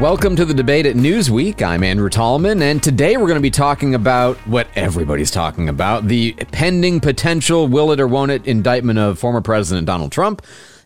[0.00, 1.60] Welcome to the debate at Newsweek.
[1.60, 6.08] I'm Andrew Tallman, and today we're going to be talking about what everybody's talking about
[6.08, 10.40] the pending potential will it or won't it indictment of former President Donald Trump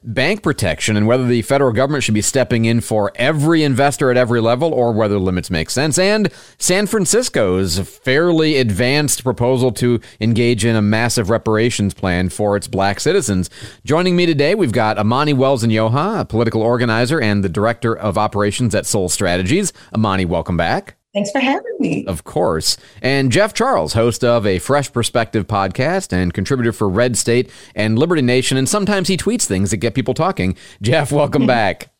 [0.05, 4.17] bank protection and whether the federal government should be stepping in for every investor at
[4.17, 10.65] every level or whether limits make sense, and San Francisco's fairly advanced proposal to engage
[10.65, 13.49] in a massive reparations plan for its black citizens.
[13.85, 18.75] Joining me today, we've got Amani Wells-Onyioha, a political organizer and the director of operations
[18.75, 19.73] at Sole Strategies.
[19.95, 20.97] Amani, welcome back.
[21.15, 22.05] Thanks for having me.
[22.07, 22.77] Of course.
[23.01, 28.21] And Jeff Charles, host of a Fresh Perspective podcast and contributor for RedState and Liberty
[28.21, 28.59] Nation.
[28.59, 30.57] And sometimes he tweets things that get people talking.
[30.83, 31.91] Jeff, welcome back.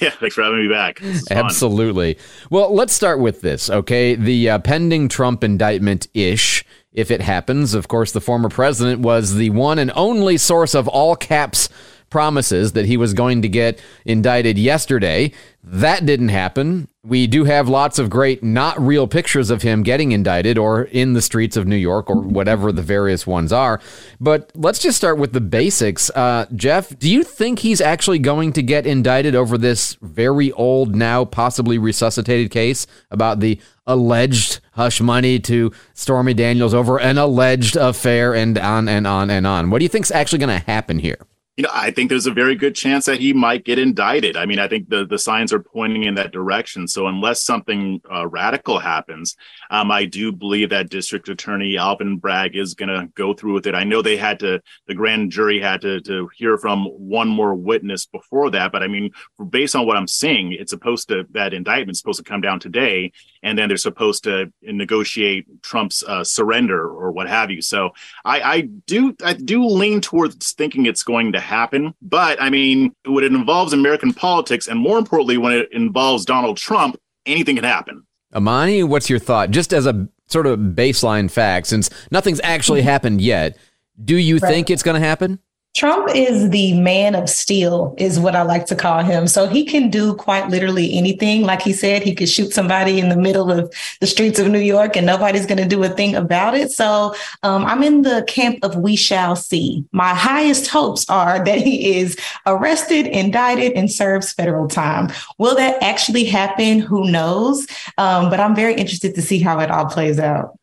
[0.00, 1.02] Yeah, thanks for having me back.
[1.30, 2.18] Absolutely.
[2.50, 4.14] Well, let's start with this, okay?
[4.14, 7.72] The uh, pending Trump indictment ish, if it happens.
[7.74, 11.68] Of course, the former president was the one and only source of all caps
[12.10, 15.32] promises that he was going to get indicted yesterday.
[15.62, 16.88] That didn't happen.
[17.02, 21.12] We do have lots of great, not real pictures of him getting indicted or in
[21.12, 23.80] the streets of New York or whatever the various ones are.
[24.20, 26.10] But let's just start with the basics.
[26.10, 30.94] Uh, Jeff, do you think he's actually going to get indicted over this very old,
[30.94, 37.76] now possibly resuscitated case about the alleged hush money to Stormy Daniels over an alleged
[37.76, 39.70] affair and on and on and on?
[39.70, 41.18] What do you think's actually going to happen here?
[41.56, 44.36] You know, I think there's a very good chance that he might get indicted.
[44.36, 46.86] I mean, I think the, the signs are pointing in that direction.
[46.86, 49.36] So unless something uh, radical happens,
[49.70, 53.66] um, I do believe that District Attorney Alvin Bragg is going to go through with
[53.66, 53.74] it.
[53.74, 57.54] I know they had to, the grand jury had to, to hear from one more
[57.54, 58.70] witness before that.
[58.70, 59.12] But I mean,
[59.48, 63.12] based on what I'm seeing, it's supposed to, that indictment's supposed to come down today.
[63.42, 67.62] And then they're supposed to negotiate Trump's uh, surrender or what have you.
[67.62, 67.90] So
[68.26, 71.94] I, I do, I do lean towards thinking it's going to happen.
[72.02, 76.56] But I mean, when it involves American politics, and more importantly, when it involves Donald
[76.56, 78.06] Trump, anything can happen.
[78.34, 79.50] Amani, what's your thought?
[79.50, 82.88] Just as a sort of baseline fact, since nothing's actually mm-hmm.
[82.88, 83.56] happened yet,
[84.04, 84.50] do you right.
[84.50, 85.38] think it's going to happen?
[85.76, 89.28] Trump is the man of steel, is what I like to call him.
[89.28, 91.42] So he can do quite literally anything.
[91.42, 93.70] Like he said, he could shoot somebody in the middle of
[94.00, 96.72] the streets of New York and nobody's going to do a thing about it.
[96.72, 99.84] So um, I'm in the camp of we shall see.
[99.92, 102.16] My highest hopes are that he is
[102.46, 105.12] arrested, indicted, and serves federal time.
[105.36, 106.78] Will that actually happen?
[106.78, 107.66] Who knows?
[107.98, 110.58] Um, but I'm very interested to see how it all plays out.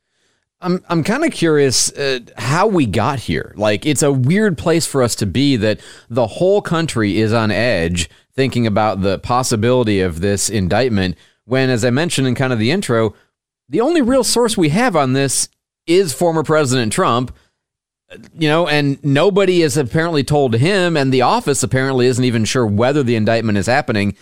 [0.63, 3.53] I'm I'm kind of curious uh, how we got here.
[3.56, 5.79] Like it's a weird place for us to be that
[6.09, 11.84] the whole country is on edge thinking about the possibility of this indictment when as
[11.84, 13.13] I mentioned in kind of the intro,
[13.69, 15.50] the only real source we have on this
[15.85, 17.35] is former President Trump.
[18.38, 22.66] You know, and nobody has apparently told him and the office apparently isn't even sure
[22.66, 24.16] whether the indictment is happening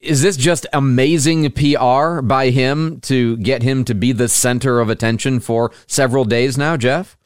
[0.00, 4.90] is this just amazing PR by him to get him to be the center of
[4.90, 7.16] attention for several days now, Jeff?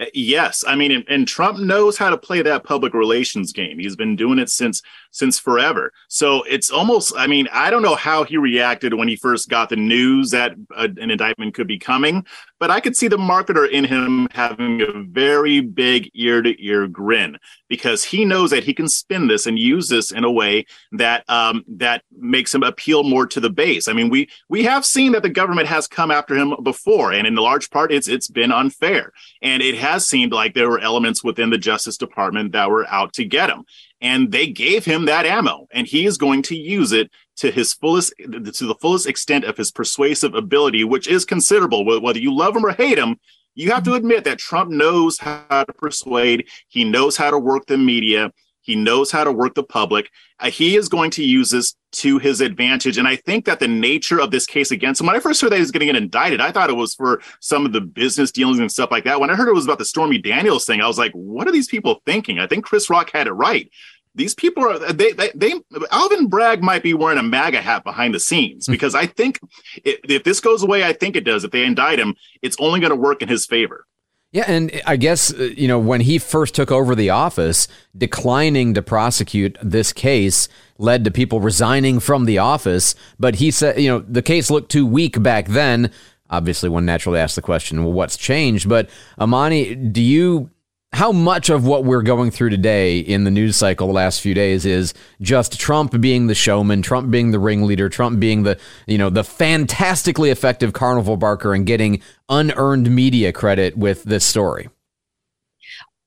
[0.00, 3.78] Uh, yes, I mean, and, and, Trump knows how to play that public relations game.
[3.78, 4.80] He's been doing it since
[5.10, 5.92] since forever.
[6.08, 9.68] So it's almost, I mean, I don't know how he reacted when he first got
[9.68, 12.24] the news that a, an indictment could be coming,
[12.60, 16.86] but I could see the marketer in him having a very big ear to ear
[16.86, 17.38] grin
[17.68, 21.28] because he knows that he can spin this and use this in a way that
[21.28, 23.88] um, that makes him appeal more to the base.
[23.88, 27.26] I mean, we we have seen that the government has come after him before, and
[27.26, 31.24] in large part, it's it's been unfair, and it has seemed like there were elements
[31.24, 33.64] within the Justice Department that were out to get him
[34.00, 37.74] and they gave him that ammo and he is going to use it to his
[37.74, 42.56] fullest to the fullest extent of his persuasive ability which is considerable whether you love
[42.56, 43.16] him or hate him
[43.54, 47.66] you have to admit that Trump knows how to persuade he knows how to work
[47.66, 50.10] the media he knows how to work the public.
[50.38, 52.98] Uh, he is going to use this to his advantage.
[52.98, 55.50] And I think that the nature of this case against him, when I first heard
[55.50, 57.80] that he was going to get indicted, I thought it was for some of the
[57.80, 59.18] business dealings and stuff like that.
[59.18, 61.52] When I heard it was about the Stormy Daniels thing, I was like, what are
[61.52, 62.38] these people thinking?
[62.38, 63.68] I think Chris Rock had it right.
[64.14, 65.54] These people are they, they, they
[65.90, 68.72] Alvin Bragg might be wearing a MAGA hat behind the scenes hmm.
[68.72, 69.38] because I think
[69.84, 71.44] if, if this goes away, I think it does.
[71.44, 73.86] If they indict him, it's only going to work in his favor.
[74.32, 77.66] Yeah, and I guess, uh, you know, when he first took over the office,
[77.96, 80.48] declining to prosecute this case
[80.78, 82.94] led to people resigning from the office.
[83.18, 85.90] But he said, you know, the case looked too weak back then.
[86.30, 88.68] Obviously, one naturally asks the question, well, what's changed?
[88.68, 90.48] But Amani, do you
[90.92, 94.34] how much of what we're going through today in the news cycle the last few
[94.34, 94.92] days is
[95.22, 99.24] just Trump being the showman, Trump being the ringleader, Trump being the, you know, the
[99.24, 104.68] fantastically effective carnival barker and getting unearned media credit with this story?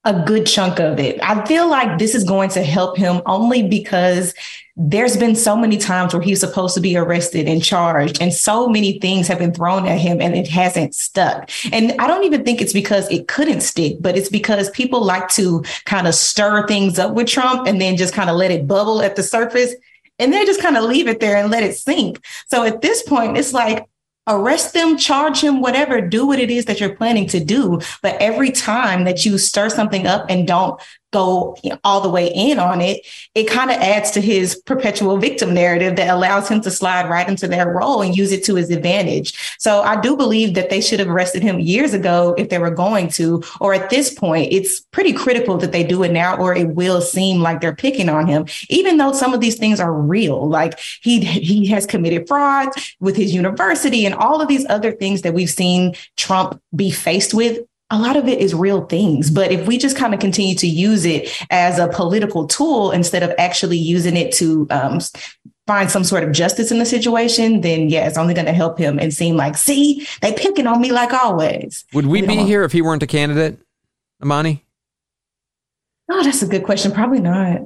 [0.05, 1.19] A good chunk of it.
[1.23, 4.33] I feel like this is going to help him only because
[4.75, 8.67] there's been so many times where he's supposed to be arrested and charged, and so
[8.67, 11.49] many things have been thrown at him and it hasn't stuck.
[11.71, 15.29] And I don't even think it's because it couldn't stick, but it's because people like
[15.29, 18.67] to kind of stir things up with Trump and then just kind of let it
[18.67, 19.73] bubble at the surface
[20.19, 22.23] and then just kind of leave it there and let it sink.
[22.47, 23.85] So at this point, it's like,
[24.27, 27.79] arrest them, charge him, whatever, do what it is that you're planning to do.
[28.01, 30.81] But every time that you stir something up and don't
[31.13, 33.05] go all the way in on it,
[33.35, 37.29] it kind of adds to his perpetual victim narrative that allows him to slide right
[37.29, 39.55] into that role and use it to his advantage.
[39.59, 42.71] So I do believe that they should have arrested him years ago if they were
[42.71, 46.55] going to, or at this point, it's pretty critical that they do it now, or
[46.55, 49.93] it will seem like they're picking on him, even though some of these things are
[49.93, 50.49] real.
[50.49, 52.69] Like he he has committed fraud
[52.99, 57.33] with his university and all of these other things that we've seen Trump be faced
[57.33, 57.59] with
[57.93, 59.29] a lot of it is real things.
[59.29, 63.21] But if we just kind of continue to use it as a political tool instead
[63.21, 64.99] of actually using it to um,
[65.67, 68.79] find some sort of justice in the situation, then yeah, it's only going to help
[68.79, 71.85] him and seem like, see, they picking on me like always.
[71.93, 73.59] Would we, we be here if he weren't a candidate,
[74.23, 74.65] Amani?
[76.09, 76.91] Oh, that's a good question.
[76.91, 77.61] Probably not.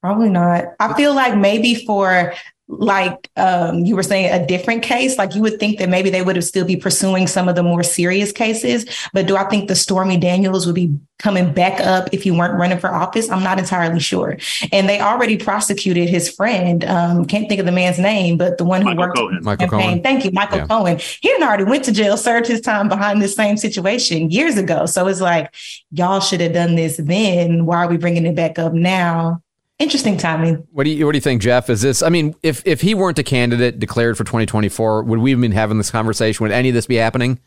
[0.00, 0.64] Probably not.
[0.80, 2.32] I feel like maybe for
[2.70, 6.20] like um, you were saying a different case like you would think that maybe they
[6.20, 8.84] would have still be pursuing some of the more serious cases
[9.14, 12.54] but do i think the stormy daniels would be coming back up if you weren't
[12.58, 14.36] running for office i'm not entirely sure
[14.70, 18.64] and they already prosecuted his friend um, can't think of the man's name but the
[18.64, 19.38] one who Michael worked Cohen.
[19.42, 20.02] Michael Cohen.
[20.02, 20.66] thank you michael Yeah.
[20.66, 24.58] cohen he had already went to jail served his time behind this same situation years
[24.58, 25.54] ago so it's like
[25.90, 29.42] y'all should have done this then why are we bringing it back up now
[29.78, 31.70] interesting timing What do you What do you think, Jeff?
[31.70, 32.02] Is this?
[32.02, 35.52] I mean, if if he weren't a candidate declared for 2024, would we have been
[35.52, 36.44] having this conversation?
[36.44, 37.40] Would any of this be happening?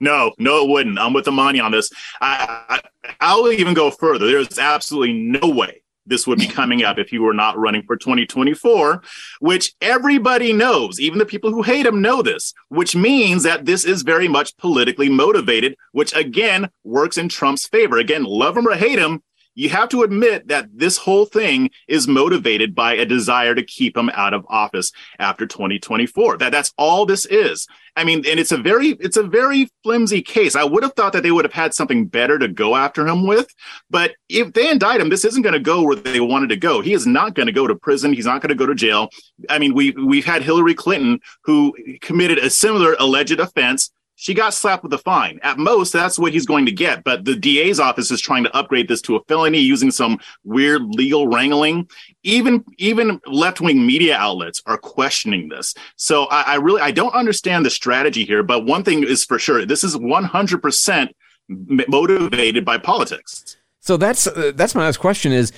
[0.00, 0.98] No, no, it wouldn't.
[0.98, 1.90] I'm with Amani on this.
[2.20, 4.26] I, I, I'll even go further.
[4.26, 7.96] There's absolutely no way this would be coming up if he were not running for
[7.96, 9.02] 2024,
[9.40, 10.98] which everybody knows.
[10.98, 14.56] Even the people who hate him know this, which means that this is very much
[14.56, 17.98] politically motivated, which again works in Trump's favor.
[17.98, 19.22] Again, love him or hate him,
[19.58, 23.96] you have to admit that this whole thing is motivated by a desire to keep
[23.96, 26.38] him out of office after 2024.
[26.38, 27.66] That that's all this is.
[27.96, 30.54] I mean, and it's a very it's a very flimsy case.
[30.54, 33.26] I would have thought that they would have had something better to go after him
[33.26, 33.52] with,
[33.90, 36.80] but if they indict him, this isn't going to go where they wanted to go.
[36.80, 38.12] He is not going to go to prison.
[38.12, 39.08] He's not going to go to jail.
[39.50, 43.90] I mean, we we've had Hillary Clinton who committed a similar alleged offense
[44.20, 45.38] she got slapped with a fine.
[45.44, 47.04] At most, that's what he's going to get.
[47.04, 50.82] But the DA's office is trying to upgrade this to a felony using some weird
[50.82, 51.88] legal wrangling.
[52.24, 55.72] Even even left wing media outlets are questioning this.
[55.94, 58.42] So I, I really I don't understand the strategy here.
[58.42, 61.14] But one thing is for sure, this is one hundred percent
[61.48, 63.56] motivated by politics.
[63.78, 65.52] So that's uh, that's my last question is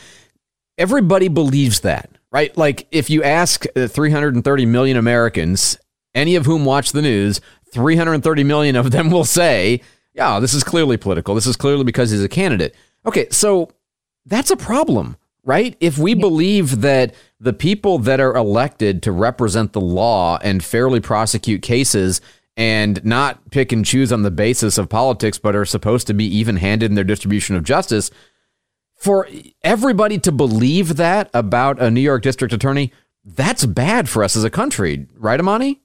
[0.77, 2.55] everybody believes that, right?
[2.59, 5.79] Like if you ask uh, 330 million Americans,
[6.15, 7.41] any of whom watch the news,
[7.72, 9.81] 330 million of them will say,
[10.14, 11.34] "Yeah, this is clearly political.
[11.34, 12.75] This is clearly because he's a candidate."
[13.06, 13.70] Okay, so
[14.26, 15.76] that's a problem, right?
[15.81, 21.00] If we believe that the people that are elected to represent the law and fairly
[21.00, 22.20] prosecute cases
[22.56, 26.26] and not pick and choose on the basis of politics, but are supposed to be
[26.26, 28.11] even handed in their distribution of justice,
[28.97, 29.26] for
[29.62, 32.92] everybody to believe that about a New York district attorney,
[33.25, 35.80] that's bad for us as a country, right, Amani?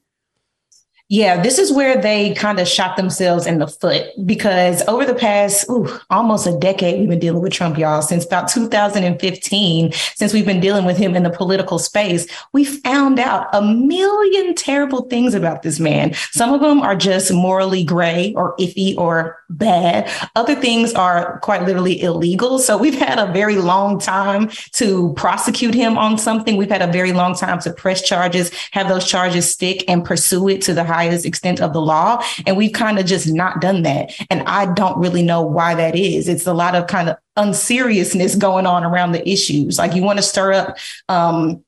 [1.07, 5.13] Yeah, this is where they kind of shot themselves in the foot because over the
[5.13, 8.01] past ooh, almost a decade, we've been dealing with Trump, y'all.
[8.01, 13.19] Since about 2015, since we've been dealing with him in the political space, we found
[13.19, 16.15] out a million terrible things about this man.
[16.31, 20.09] Some of them are just morally gray or iffy or bad.
[20.35, 22.57] Other things are quite literally illegal.
[22.57, 26.57] So we've had a very long time to prosecute him on something.
[26.57, 30.49] We've had a very long time to press charges, have those charges stick and pursue
[30.49, 32.23] it to the highest extent of the law.
[32.45, 34.13] And we've kind of just not done that.
[34.29, 36.27] And I don't really know why that is.
[36.27, 39.77] It's a lot of kind of unseriousness going on around the issues.
[39.77, 40.77] Like you want to stir up,
[41.09, 41.63] um,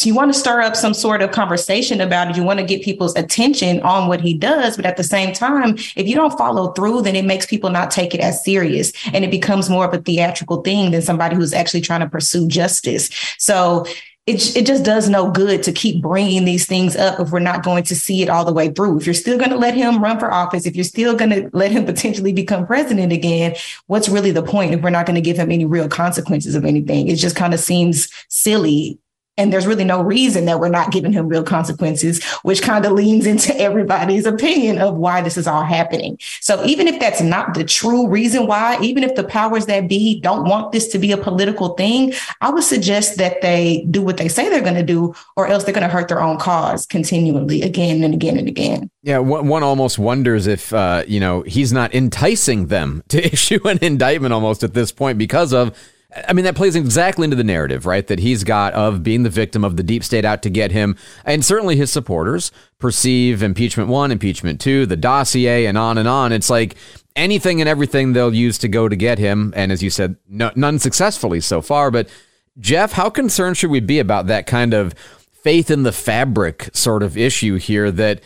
[0.00, 2.36] you want to stir up some sort of conversation about it.
[2.36, 4.76] You want to get people's attention on what he does.
[4.76, 7.90] But at the same time, if you don't follow through, then it makes people not
[7.90, 11.52] take it as serious and it becomes more of a theatrical thing than somebody who's
[11.52, 13.10] actually trying to pursue justice.
[13.38, 13.86] So
[14.26, 17.62] it, it just does no good to keep bringing these things up if we're not
[17.62, 18.98] going to see it all the way through.
[18.98, 21.48] If you're still going to let him run for office, if you're still going to
[21.52, 23.54] let him potentially become president again,
[23.86, 26.64] what's really the point if we're not going to give him any real consequences of
[26.64, 27.06] anything?
[27.06, 28.98] It just kind of seems silly
[29.38, 32.92] and there's really no reason that we're not giving him real consequences, which kind of
[32.92, 36.18] leans into everybody's opinion of why this is all happening.
[36.40, 40.20] So even if that's not the true reason why, even if the powers that be
[40.20, 44.16] don't want this to be a political thing, I would suggest that they do what
[44.16, 46.86] they say they're going to do, or else they're going to hurt their own cause
[46.86, 48.90] continually again and again and again.
[49.02, 53.78] Yeah, one almost wonders if uh, you know he's not enticing them to issue an
[53.82, 55.76] indictment almost at this point because of
[56.28, 58.06] I mean, that plays exactly into the narrative, right?
[58.06, 60.96] That he's got of being the victim of the deep state out to get him.
[61.24, 66.32] And certainly his supporters perceive impeachment one, impeachment two, the dossier, and on and on.
[66.32, 66.76] It's like
[67.14, 69.52] anything and everything they'll use to go to get him.
[69.56, 71.90] And as you said, no, none successfully so far.
[71.90, 72.08] But
[72.58, 74.94] Jeff, how concerned should we be about that kind of
[75.42, 78.20] faith in the fabric sort of issue here that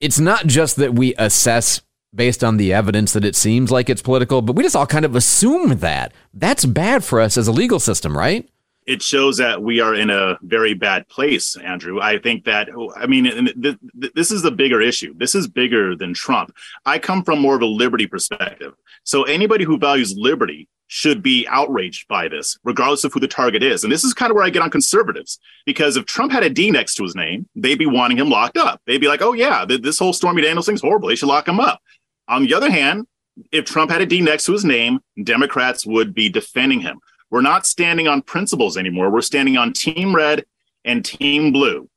[0.00, 1.80] it's not just that we assess
[2.14, 5.04] based on the evidence that it seems like it's political, but we just all kind
[5.04, 6.12] of assume that.
[6.32, 8.48] That's bad for us as a legal system, right?
[8.86, 12.00] It shows that we are in a very bad place, Andrew.
[12.02, 13.48] I think that, I mean,
[13.94, 15.14] this is a bigger issue.
[15.16, 16.54] This is bigger than Trump.
[16.84, 18.74] I come from more of a liberty perspective.
[19.04, 23.62] So anybody who values liberty should be outraged by this, regardless of who the target
[23.62, 23.84] is.
[23.84, 26.50] And this is kind of where I get on conservatives, because if Trump had a
[26.50, 28.82] D next to his name, they'd be wanting him locked up.
[28.86, 31.08] They'd be like, oh, yeah, this whole Stormy Daniels thing's horrible.
[31.08, 31.80] They should lock him up.
[32.28, 33.06] On the other hand,
[33.52, 37.00] if Trump had a D next to his name, Democrats would be defending him.
[37.30, 39.10] We're not standing on principles anymore.
[39.10, 40.44] We're standing on team red
[40.84, 41.88] and team blue.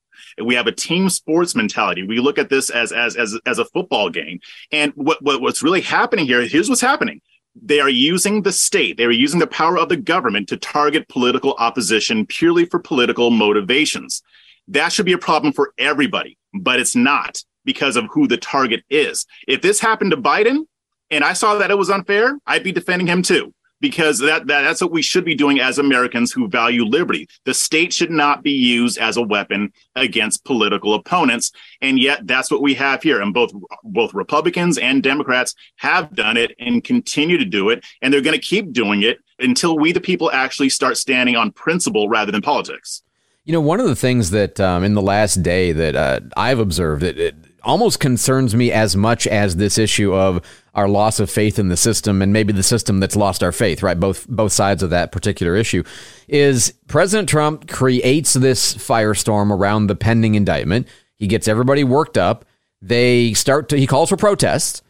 [0.41, 2.03] We have a team sports mentality.
[2.03, 4.39] We look at this as as as, as a football game.
[4.71, 7.21] And what, what what's really happening here, here's what's happening.
[7.59, 11.07] They are using the state, they are using the power of the government to target
[11.07, 14.21] political opposition purely for political motivations.
[14.67, 18.83] That should be a problem for everybody, but it's not because of who the target
[18.89, 19.27] is.
[19.47, 20.65] If this happened to Biden
[21.11, 23.53] and I saw that it was unfair, I'd be defending him too.
[23.79, 27.27] Because that, that that's what we should be doing as Americans who value liberty.
[27.45, 32.49] The state should not be used as a weapon against political opponents, and yet that's
[32.49, 33.21] what we have here.
[33.21, 33.51] And both
[33.83, 38.33] both Republicans and Democrats have done it and continue to do it, and they're going
[38.33, 42.41] to keep doing it until we, the people, actually start standing on principle rather than
[42.41, 43.03] politics.
[43.45, 46.59] You know, one of the things that um, in the last day that uh, I've
[46.59, 47.35] observed, it,
[47.67, 50.41] almost concerns me as much as this issue of
[50.73, 53.83] our loss of faith in the system and maybe the system that's lost our faith,
[53.83, 53.99] right?
[53.99, 55.83] Both both sides of that particular issue
[56.27, 60.87] is President Trump creates this firestorm around the pending indictment.
[61.17, 62.45] He gets everybody worked up.
[62.81, 64.81] They start to he calls for protests.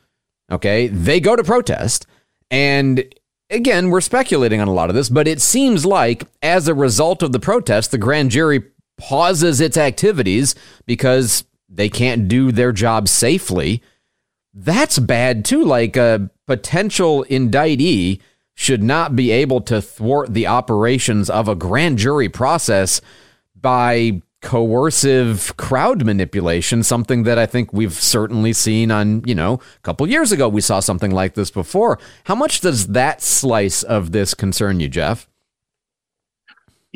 [0.51, 0.87] Okay?
[0.87, 2.05] They go to protest
[2.51, 3.03] and
[3.49, 7.23] again, we're speculating on a lot of this, but it seems like as a result
[7.23, 8.63] of the protest, the grand jury
[8.97, 10.55] pauses its activities
[10.85, 13.81] because they can't do their job safely,
[14.53, 15.63] that's bad too.
[15.63, 18.21] Like a potential indictee
[18.55, 23.01] should not be able to thwart the operations of a grand jury process
[23.55, 29.79] by coercive crowd manipulation, something that I think we've certainly seen on, you know, a
[29.81, 31.99] couple years ago we saw something like this before.
[32.25, 35.27] How much does that slice of this concern you, Jeff?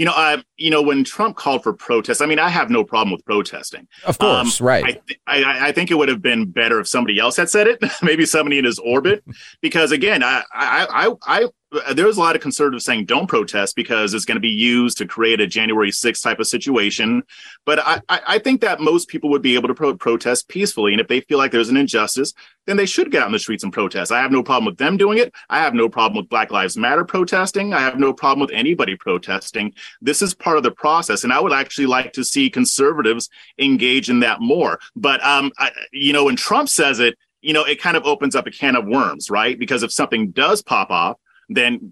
[0.01, 2.83] You know, I you know when Trump called for protests, I mean, I have no
[2.83, 3.87] problem with protesting.
[4.03, 4.83] Of course, um, right.
[4.83, 7.67] I, th- I, I think it would have been better if somebody else had said
[7.67, 9.23] it, maybe somebody in his orbit,
[9.61, 14.13] because again, I I I, I there's a lot of conservatives saying don't protest because
[14.13, 17.23] it's going to be used to create a January 6th type of situation.
[17.65, 20.91] But I, I think that most people would be able to pro- protest peacefully.
[20.91, 22.33] And if they feel like there's an injustice,
[22.67, 24.11] then they should get out the streets and protest.
[24.11, 25.33] I have no problem with them doing it.
[25.49, 27.73] I have no problem with Black Lives Matter protesting.
[27.73, 29.73] I have no problem with anybody protesting.
[30.01, 31.23] This is part of the process.
[31.23, 34.79] And I would actually like to see conservatives engage in that more.
[34.95, 38.35] But, um, I, you know, when Trump says it, you know, it kind of opens
[38.35, 39.57] up a can of worms, right?
[39.57, 41.17] Because if something does pop off,
[41.55, 41.91] then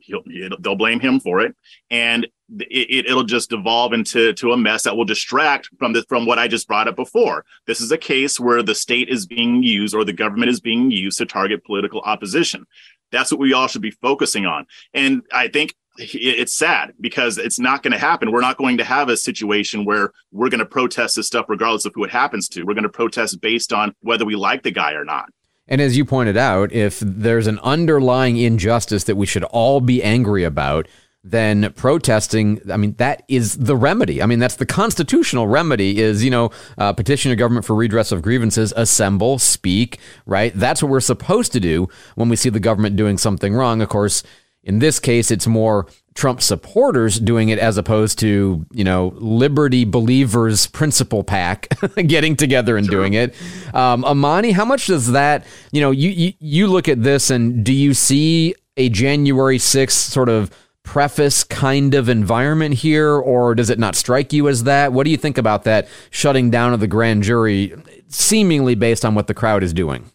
[0.59, 1.55] they'll blame him for it,
[1.89, 2.27] and
[2.59, 6.39] it, will just devolve into to a mess that will distract from the from what
[6.39, 7.45] I just brought up before.
[7.67, 10.91] This is a case where the state is being used or the government is being
[10.91, 12.65] used to target political opposition.
[13.11, 17.59] That's what we all should be focusing on, and I think it's sad because it's
[17.59, 18.31] not going to happen.
[18.31, 21.85] We're not going to have a situation where we're going to protest this stuff regardless
[21.85, 22.63] of who it happens to.
[22.63, 25.29] We're going to protest based on whether we like the guy or not.
[25.69, 30.03] And as you pointed out, if there's an underlying injustice that we should all be
[30.03, 30.87] angry about,
[31.23, 34.21] then protesting, I mean, that is the remedy.
[34.21, 38.11] I mean, that's the constitutional remedy is, you know, uh, petition your government for redress
[38.11, 40.51] of grievances, assemble, speak, right?
[40.55, 43.81] That's what we're supposed to do when we see the government doing something wrong.
[43.81, 44.23] Of course,
[44.63, 45.87] in this case, it's more
[46.19, 51.69] Trump supporters doing it as opposed to, you know, liberty believers principal pack
[52.07, 52.95] getting together and sure.
[52.95, 53.33] doing it.
[53.73, 57.63] Um, Amani, how much does that, you know, you, you, you look at this and
[57.63, 60.51] do you see a January 6th sort of
[60.83, 64.91] preface kind of environment here, or does it not strike you as that?
[64.91, 67.73] What do you think about that shutting down of the grand jury,
[68.09, 70.11] seemingly based on what the crowd is doing?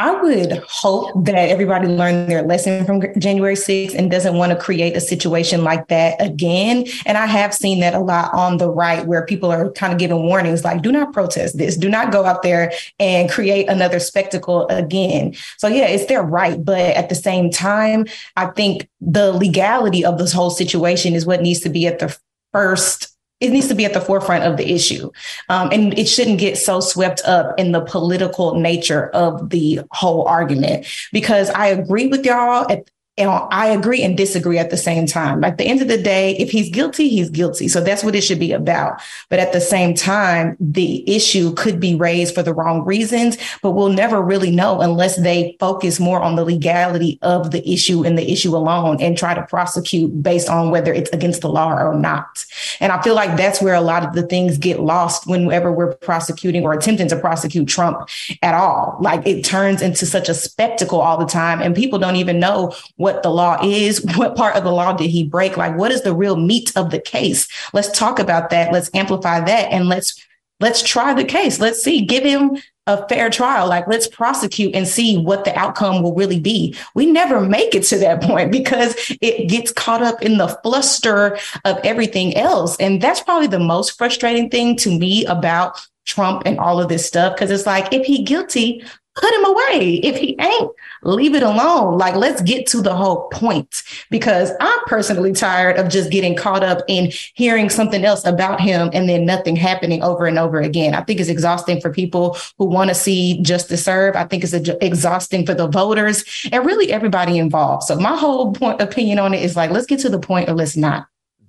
[0.00, 4.58] I would hope that everybody learned their lesson from January 6th and doesn't want to
[4.58, 6.86] create a situation like that again.
[7.04, 9.98] And I have seen that a lot on the right where people are kind of
[9.98, 13.98] giving warnings like, do not protest this, do not go out there and create another
[13.98, 15.34] spectacle again.
[15.56, 16.64] So, yeah, it's their right.
[16.64, 21.42] But at the same time, I think the legality of this whole situation is what
[21.42, 22.16] needs to be at the
[22.52, 25.10] first it needs to be at the forefront of the issue.
[25.48, 30.26] Um, and it shouldn't get so swept up in the political nature of the whole
[30.26, 30.86] argument.
[31.12, 35.44] Because I agree with y'all at, and I agree and disagree at the same time.
[35.44, 37.68] At the end of the day, if he's guilty, he's guilty.
[37.68, 39.00] So that's what it should be about.
[39.28, 43.72] But at the same time, the issue could be raised for the wrong reasons, but
[43.72, 48.16] we'll never really know unless they focus more on the legality of the issue and
[48.16, 51.94] the issue alone and try to prosecute based on whether it's against the law or
[51.94, 52.44] not.
[52.80, 55.94] And I feel like that's where a lot of the things get lost whenever we're
[55.96, 58.08] prosecuting or attempting to prosecute Trump
[58.42, 58.96] at all.
[59.00, 62.74] Like it turns into such a spectacle all the time, and people don't even know
[62.96, 64.04] what what the law is.
[64.16, 65.56] What part of the law did he break?
[65.56, 67.48] Like, what is the real meat of the case?
[67.72, 68.70] Let's talk about that.
[68.70, 70.22] Let's amplify that and let's
[70.60, 71.58] let's try the case.
[71.58, 73.66] Let's see, give him a fair trial.
[73.68, 76.76] Like, let's prosecute and see what the outcome will really be.
[76.94, 81.38] We never make it to that point because it gets caught up in the fluster
[81.64, 82.76] of everything else.
[82.76, 87.06] And that's probably the most frustrating thing to me about Trump and all of this
[87.06, 87.36] stuff.
[87.38, 88.82] Cause it's like, if he guilty,
[89.18, 90.00] put him away.
[90.02, 90.70] If he ain't,
[91.02, 91.98] leave it alone.
[91.98, 96.62] Like, let's get to the whole point because I'm personally tired of just getting caught
[96.62, 100.94] up in hearing something else about him and then nothing happening over and over again.
[100.94, 104.16] I think it's exhausting for people who want to see justice served.
[104.16, 107.84] I think it's exhausting for the voters and really everybody involved.
[107.84, 110.54] So my whole point opinion on it is like, let's get to the point or
[110.54, 111.06] let's not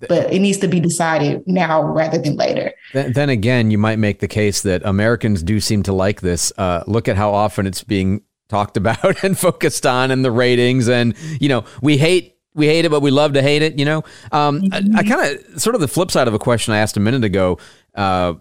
[0.08, 2.72] but it needs to be decided now rather than later.
[2.94, 6.54] Then, then, again, you might make the case that Americans do seem to like this.
[6.58, 10.88] Uh, look at how often it's being talked about and focused on, and the ratings,
[10.88, 13.78] and you know, we hate we hate it, but we love to hate it.
[13.78, 14.96] You know, um, mm-hmm.
[14.96, 17.02] I, I kind of sort of the flip side of a question I asked a
[17.02, 17.58] minute ago.
[17.96, 18.36] Uh,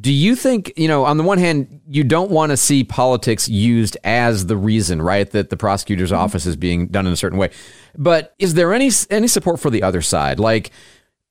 [0.00, 3.48] do you think you know on the one hand you don't want to see politics
[3.48, 6.20] used as the reason right that the prosecutor's mm-hmm.
[6.20, 7.50] office is being done in a certain way
[7.96, 10.70] but is there any any support for the other side like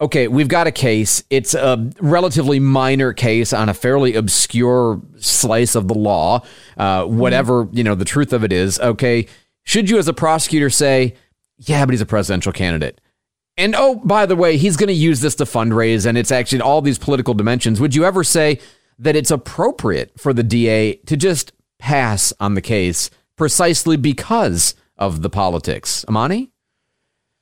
[0.02, 1.24] okay, we've got a case.
[1.30, 6.44] It's a relatively minor case on a fairly obscure slice of the law,
[6.76, 8.80] uh, whatever, you know, the truth of it is.
[8.80, 9.28] Okay,
[9.64, 11.16] should you as a prosecutor say,
[11.58, 13.00] yeah, but he's a presidential candidate?
[13.58, 16.62] And oh, by the way, he's going to use this to fundraise, and it's actually
[16.62, 17.80] all these political dimensions.
[17.80, 18.60] Would you ever say
[18.98, 25.22] that it's appropriate for the DA to just pass on the case precisely because of
[25.22, 26.04] the politics?
[26.08, 26.51] Amani?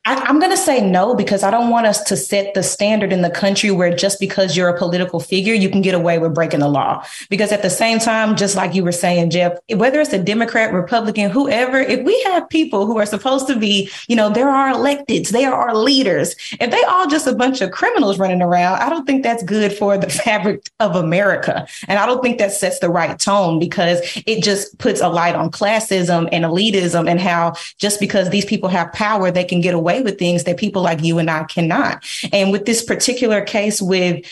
[0.05, 3.11] I, am going to say no because I don't want us to set the standard
[3.11, 6.33] in the country where just because you're a political figure, you can get away with
[6.33, 7.05] breaking the law.
[7.29, 10.73] Because at the same time, just like you were saying, Jeff, whether it's a Democrat,
[10.73, 14.73] Republican, whoever, if we have people who are supposed to be, you know, they're our
[14.73, 18.79] electeds, they are our leaders, if they all just a bunch of criminals running around,
[18.79, 21.67] I don't think that's good for the fabric of America.
[21.89, 25.35] And I don't think that sets the right tone because it just puts a light
[25.35, 29.73] on classism and elitism and how just because these people have power, they can get
[29.73, 32.03] away with things that people like you and I cannot.
[32.31, 34.25] And with this particular case with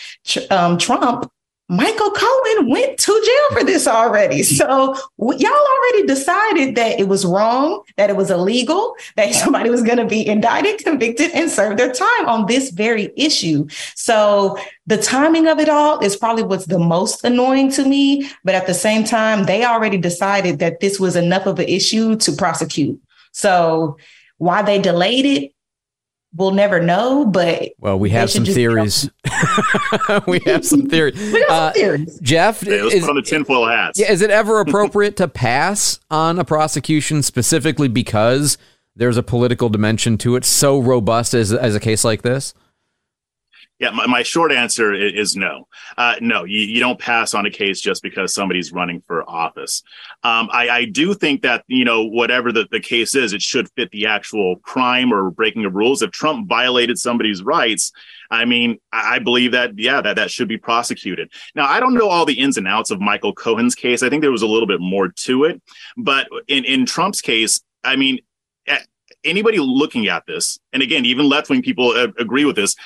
[0.50, 1.30] um, Trump,
[1.70, 4.42] Michael Cohen went to jail for this already.
[4.58, 9.82] So y'all already decided that it was wrong, that it was illegal, that somebody was
[9.82, 13.68] going to be indicted, convicted, and serve their time on this very issue.
[13.94, 18.28] So the timing of it all is probably what's the most annoying to me.
[18.44, 22.16] But at the same time, they already decided that this was enough of an issue
[22.16, 23.00] to prosecute.
[23.32, 23.98] So
[24.38, 25.52] why they delayed it,
[26.34, 29.10] we'll never know, but well, we have some theories.
[30.26, 31.34] we have some theories.
[31.48, 32.18] uh, theories.
[32.20, 33.98] Jeff, yeah, is, put on the tinfoil hats.
[33.98, 38.58] Yeah, is it ever appropriate to pass on a prosecution specifically because
[38.96, 42.54] there's a political dimension to it so robust as as a case like this?
[43.78, 45.68] Yeah, my, my short answer is no.
[45.96, 49.84] Uh, no, you, you don't pass on a case just because somebody's running for office.
[50.24, 53.70] Um, I, I do think that, you know, whatever the, the case is, it should
[53.76, 56.02] fit the actual crime or breaking of rules.
[56.02, 57.92] If Trump violated somebody's rights,
[58.30, 61.30] I mean, I believe that, yeah, that, that should be prosecuted.
[61.54, 64.02] Now, I don't know all the ins and outs of Michael Cohen's case.
[64.02, 65.62] I think there was a little bit more to it.
[65.96, 68.18] But in, in Trump's case, I mean,
[69.24, 72.76] anybody looking at this, and again, even left wing people uh, agree with this,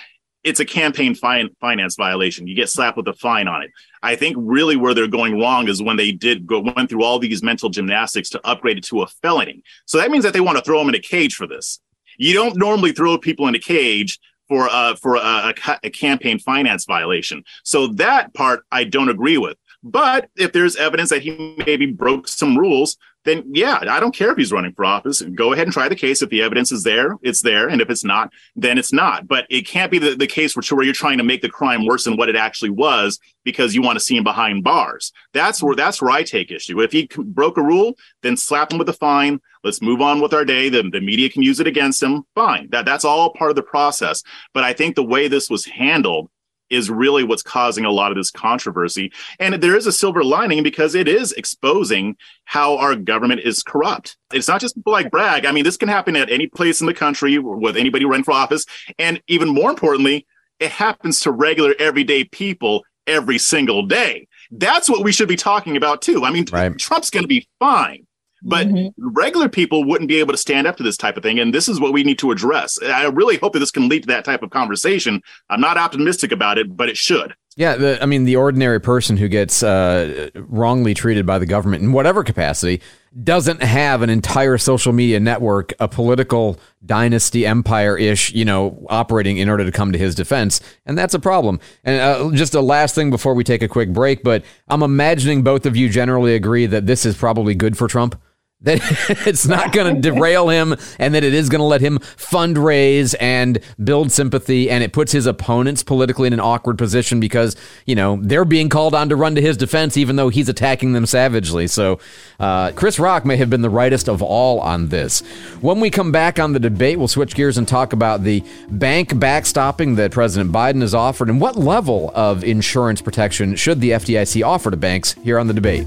[0.45, 2.47] it's a campaign finance violation.
[2.47, 3.71] You get slapped with a fine on it.
[4.03, 7.19] I think really where they're going wrong is when they did go went through all
[7.19, 9.63] these mental gymnastics to upgrade it to a felony.
[9.87, 11.81] So that means that they want to throw him in a cage for this.
[12.19, 16.85] You don't normally throw people in a cage for uh, for a, a, campaign finance
[16.85, 17.45] violation.
[17.63, 19.57] So that part I don't agree with.
[19.83, 24.33] But if there's evidence that he maybe broke some rules, then yeah, I don't care
[24.33, 25.23] if he's running for office.
[25.23, 26.23] Go ahead and try the case.
[26.23, 27.69] If the evidence is there, it's there.
[27.69, 29.29] And if it's not, then it's not.
[29.29, 31.87] But it can't be the, the case where, where you're trying to make the crime
[31.87, 35.13] worse than what it actually was because you want to see him behind bars.
[35.33, 36.81] That's where that's where I take issue.
[36.81, 39.41] If he broke a rule, then slap him with a fine.
[39.63, 40.69] Let's move on with our day.
[40.69, 42.25] The, the media can use it against him.
[42.35, 42.69] Fine.
[42.71, 44.23] That that's all part of the process.
[44.53, 46.29] But I think the way this was handled
[46.73, 49.13] is really what's causing a lot of this controversy.
[49.39, 54.17] And there is a silver lining because it is exposing how our government is corrupt.
[54.33, 55.45] It's not just people like Bragg.
[55.45, 58.33] I mean, this can happen at any place in the country with anybody running for
[58.33, 58.65] office.
[58.99, 60.27] And even more importantly,
[60.59, 64.29] it happens to regular everyday people every single day.
[64.51, 66.25] That's what we should be talking about too.
[66.25, 66.77] I mean, right.
[66.79, 68.07] Trump's going to be fine.
[68.45, 69.09] But mm-hmm.
[69.15, 71.39] regular people wouldn't be able to stand up to this type of thing.
[71.39, 72.79] And this is what we need to address.
[72.83, 75.23] I really hope that this can lead to that type of conversation.
[75.49, 77.35] I'm not optimistic about it, but it should.
[77.55, 81.83] Yeah, the, I mean, the ordinary person who gets uh, wrongly treated by the government
[81.83, 82.81] in whatever capacity
[83.23, 89.37] doesn't have an entire social media network, a political dynasty empire ish, you know, operating
[89.37, 90.63] in order to come to his defense.
[90.87, 91.61] And that's a problem.
[91.85, 95.43] And uh, just a last thing before we take a quick break, but I'm imagining
[95.43, 98.19] both of you generally agree that this is probably good for Trump
[98.63, 98.81] that
[99.27, 103.15] it's not going to derail him and that it is going to let him fundraise
[103.21, 107.95] and build sympathy and it puts his opponents politically in an awkward position because you
[107.95, 111.07] know they're being called on to run to his defense even though he's attacking them
[111.07, 111.67] savagely.
[111.67, 111.99] So
[112.41, 115.21] uh, chris rock may have been the rightest of all on this.
[115.61, 119.11] When we come back on the debate we'll switch gears and talk about the bank
[119.11, 124.45] backstopping that president biden has offered and what level of insurance protection should the fdic
[124.45, 125.87] offer to banks here on the debate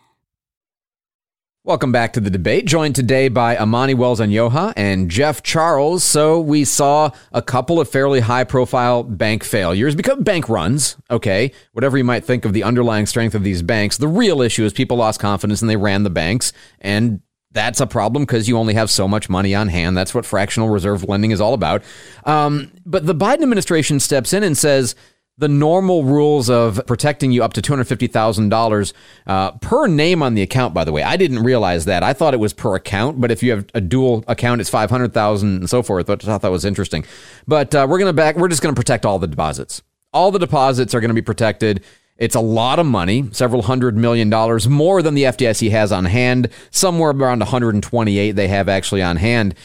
[1.63, 6.03] Welcome back to the debate, joined today by Amani Wells Onyioha and Jeff Charles.
[6.03, 11.51] So we saw a couple of fairly high profile bank failures because bank runs, okay,
[11.73, 13.97] whatever you might think of the underlying strength of these banks.
[13.97, 17.21] The real issue is people lost confidence and they ran the banks and
[17.51, 19.95] that's a problem because you only have so much money on hand.
[19.95, 21.83] That's what fractional reserve lending is all about.
[22.23, 24.95] Um, but the Biden administration steps in and says,
[25.37, 28.93] the normal rules of protecting you up to $250,000
[29.25, 31.01] uh, per name on the account, by the way.
[31.03, 32.03] I didn't realize that.
[32.03, 35.49] I thought it was per account, but if you have a dual account, it's 500,000
[35.61, 36.09] and so forth.
[36.09, 37.05] I thought that was interesting.
[37.47, 39.81] But uh, we're going to back, we're just going to protect all the deposits.
[40.13, 41.83] All the deposits are going to be protected.
[42.17, 46.05] It's a lot of money, several hundred million dollars, more than the FDIC has on
[46.05, 49.55] hand, somewhere around 128 they have actually on hand.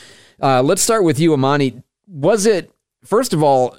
[0.40, 1.82] Uh, let's start with you, Amani.
[2.06, 2.70] Was it,
[3.04, 3.76] first of all,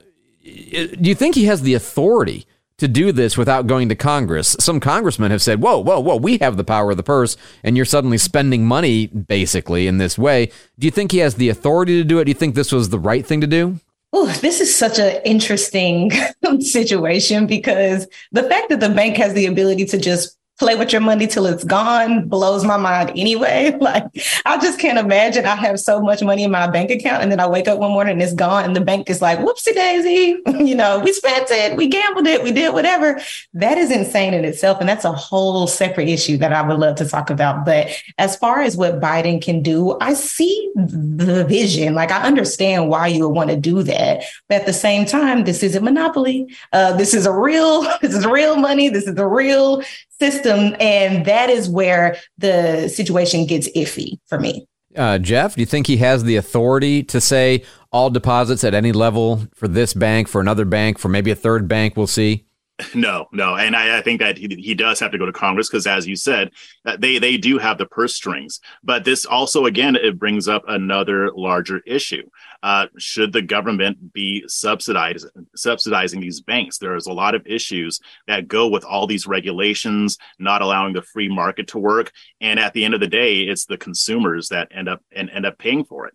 [0.47, 2.45] do you think he has the authority
[2.77, 4.55] to do this without going to Congress?
[4.59, 7.75] Some congressmen have said, whoa, whoa, whoa, we have the power of the purse, and
[7.75, 10.51] you're suddenly spending money basically in this way.
[10.79, 12.25] Do you think he has the authority to do it?
[12.25, 13.79] Do you think this was the right thing to do?
[14.13, 16.11] Oh, this is such an interesting
[16.59, 21.01] situation because the fact that the bank has the ability to just play with your
[21.01, 23.75] money till it's gone blows my mind anyway.
[23.87, 24.05] Like
[24.43, 27.39] I just can't imagine I have so much money in my bank account and then
[27.39, 30.41] I wake up one morning and it's gone and the bank is like, whoopsie daisy,
[30.65, 33.21] you know, we spent it, we gambled it, we did whatever.
[33.53, 34.79] That is insane in itself.
[34.79, 37.65] And that's a whole separate issue that I would love to talk about.
[37.65, 41.93] But as far as what Biden can do, I see the vision.
[41.93, 44.23] Like I understand why you would want to do that.
[44.49, 46.53] But at the same time, this isn't monopoly.
[46.73, 48.89] Uh, this is a real, this is real money.
[48.89, 49.81] This is a real
[50.19, 50.75] system.
[50.79, 54.67] And that is where the situation gets iffy for me.
[54.95, 58.91] Uh, Jeff, do you think he has the authority to say all deposits at any
[58.91, 62.46] level for this bank, for another bank, for maybe a third bank, we'll see?
[62.95, 65.67] No, no, and I, I think that he, he, does have to go to Congress
[65.67, 66.51] because, as you said,
[66.99, 68.59] they they do have the purse strings.
[68.83, 72.29] But this also, again, it brings up another larger issue.
[72.61, 76.77] Uh, should the government be subsidizing subsidizing these banks?
[76.77, 81.29] There's a lot of issues that go with all these regulations, not allowing the free
[81.29, 82.11] market to work,
[82.41, 85.47] and at the end of the day, it's the consumers that end up and end
[85.47, 86.13] up paying for it.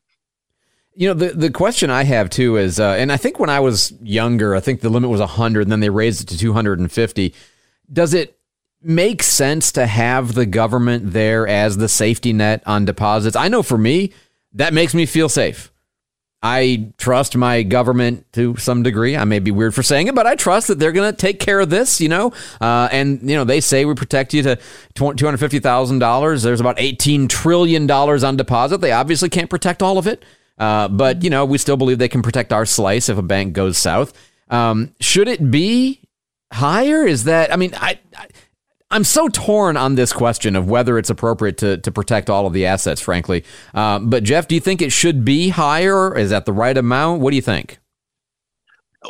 [0.95, 3.61] You know, the, the question I have too is, uh, and I think when I
[3.61, 7.35] was younger, I think the limit was 100, and then they raised it to 250.
[7.93, 8.39] Does it
[8.83, 13.37] make sense to have the government there as the safety net on deposits?
[13.37, 14.13] I know for me,
[14.55, 15.73] that makes me feel safe.
[16.43, 19.17] I trust my government to some degree.
[19.17, 21.39] I may be weird for saying it, but I trust that they're going to take
[21.39, 22.33] care of this, you know.
[22.61, 24.59] Uh, and, you know, they say we protect you to
[24.97, 26.43] $250,000.
[26.43, 28.81] There's about $18 trillion on deposit.
[28.81, 30.25] They obviously can't protect all of it.
[30.59, 33.53] Uh, but you know, we still believe they can protect our slice if a bank
[33.53, 34.13] goes south.
[34.49, 36.01] Um, should it be
[36.53, 37.07] higher?
[37.07, 37.53] Is that?
[37.53, 38.27] I mean, I, I
[38.93, 42.53] I'm so torn on this question of whether it's appropriate to, to protect all of
[42.53, 43.43] the assets, frankly.
[43.73, 46.17] Uh, but Jeff, do you think it should be higher?
[46.17, 47.23] Is that the right amount?
[47.23, 47.79] What do you think?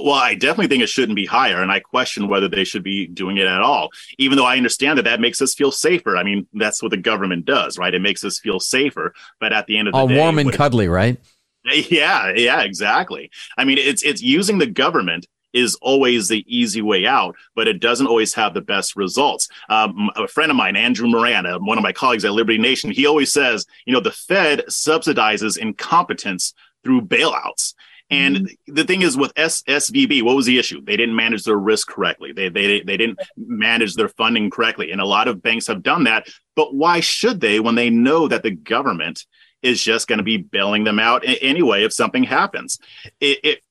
[0.01, 3.07] Well, I definitely think it shouldn't be higher, and I question whether they should be
[3.07, 3.91] doing it at all.
[4.19, 6.17] Even though I understand that that makes us feel safer.
[6.17, 7.93] I mean, that's what the government does, right?
[7.93, 9.13] It makes us feel safer.
[9.41, 11.19] But at the end of the all day, warm and cuddly, right?
[11.65, 13.31] Yeah, yeah, exactly.
[13.57, 17.81] I mean, it's it's using the government is always the easy way out, but it
[17.81, 19.49] doesn't always have the best results.
[19.69, 22.91] Um, a friend of mine, Andrew Moran, uh, one of my colleagues at Liberty Nation,
[22.91, 27.75] he always says, you know, the Fed subsidizes incompetence through bailouts.
[28.13, 28.75] And mm-hmm.
[28.75, 30.85] the thing is with SSVB, what was the issue?
[30.85, 32.33] They didn't manage their risk correctly.
[32.33, 34.93] They, they, they didn't manage their funding correctly.
[34.93, 36.29] And a lot of banks have done that.
[36.55, 39.25] But why should they when they know that the government
[39.63, 42.79] is just going to be bailing them out anyway if something happens.
[43.21, 43.63] It, it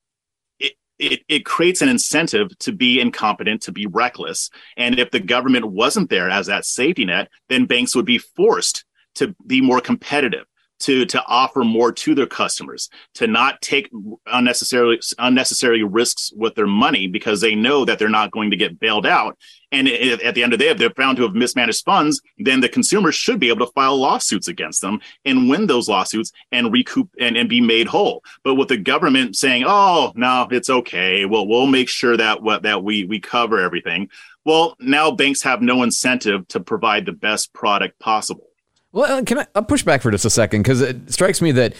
[0.98, 4.50] it, it creates an incentive to be incompetent, to be reckless.
[4.76, 8.84] And if the government wasn't there as that safety net, then banks would be forced
[9.16, 10.44] to be more competitive
[10.82, 13.90] to to offer more to their customers, to not take
[14.26, 18.78] unnecessarily unnecessary risks with their money because they know that they're not going to get
[18.78, 19.38] bailed out.
[19.70, 22.60] And at the end of the day, if they're found to have mismanaged funds, then
[22.60, 26.70] the consumers should be able to file lawsuits against them and win those lawsuits and
[26.70, 28.22] recoup and, and be made whole.
[28.44, 31.24] But with the government saying, "Oh, no, it's okay.
[31.24, 34.10] Well, we'll make sure that what that we we cover everything."
[34.44, 38.51] Well, now banks have no incentive to provide the best product possible.
[38.92, 41.52] Well, uh, can I I'll push back for just a second because it strikes me
[41.52, 41.74] that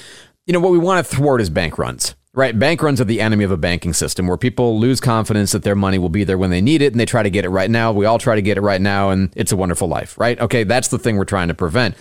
[0.46, 2.14] you know what we want to thwart is bank runs.
[2.34, 5.64] Right, bank runs are the enemy of a banking system where people lose confidence that
[5.64, 7.50] their money will be there when they need it and they try to get it
[7.50, 7.92] right now.
[7.92, 10.40] We all try to get it right now and it's a wonderful life, right?
[10.40, 11.94] Okay, that's the thing we're trying to prevent.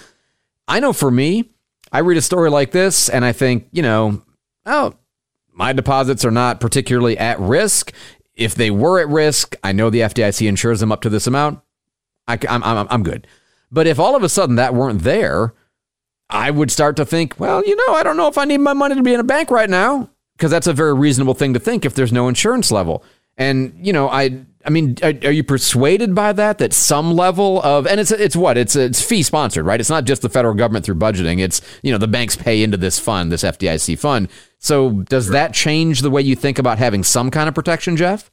[0.70, 1.50] I know for me,
[1.92, 4.22] I read a story like this and I think, you know,
[4.66, 4.94] oh,
[5.52, 7.92] my deposits are not particularly at risk.
[8.34, 11.60] If they were at risk, I know the FDIC insures them up to this amount.
[12.26, 13.28] I, am I'm, I'm good.
[13.72, 15.54] But if all of a sudden that weren't there,
[16.30, 18.74] I would start to think, well, you know, I don't know if I need my
[18.74, 21.60] money to be in a bank right now because that's a very reasonable thing to
[21.60, 23.04] think if there's no insurance level.
[23.38, 26.58] And you know, I I mean, are, are, you persuaded by that?
[26.60, 29.80] That some level of and it's it's what it's it's fee sponsored, right?
[29.80, 31.40] It's not just the federal government through budgeting.
[31.40, 34.30] It's you know the banks pay into this fund, this FDIC fund.
[34.60, 38.30] So does that change the way you think about having some kind of protection, Jeff?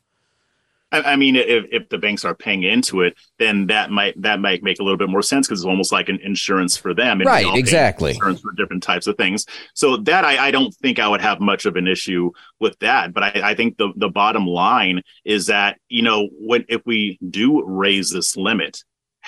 [0.91, 4.41] I, I mean, if, if the banks are paying into it, then that might that
[4.41, 7.21] might make a little bit more sense because it's almost like an insurance for them.
[7.21, 8.13] right, exactly.
[8.13, 9.47] Insurance for different types of things.
[9.75, 13.13] So that I, I don't think I would have much of an issue with that.
[13.13, 17.19] But I, I think the the bottom line is that you know when if we
[17.29, 18.83] do raise this limit,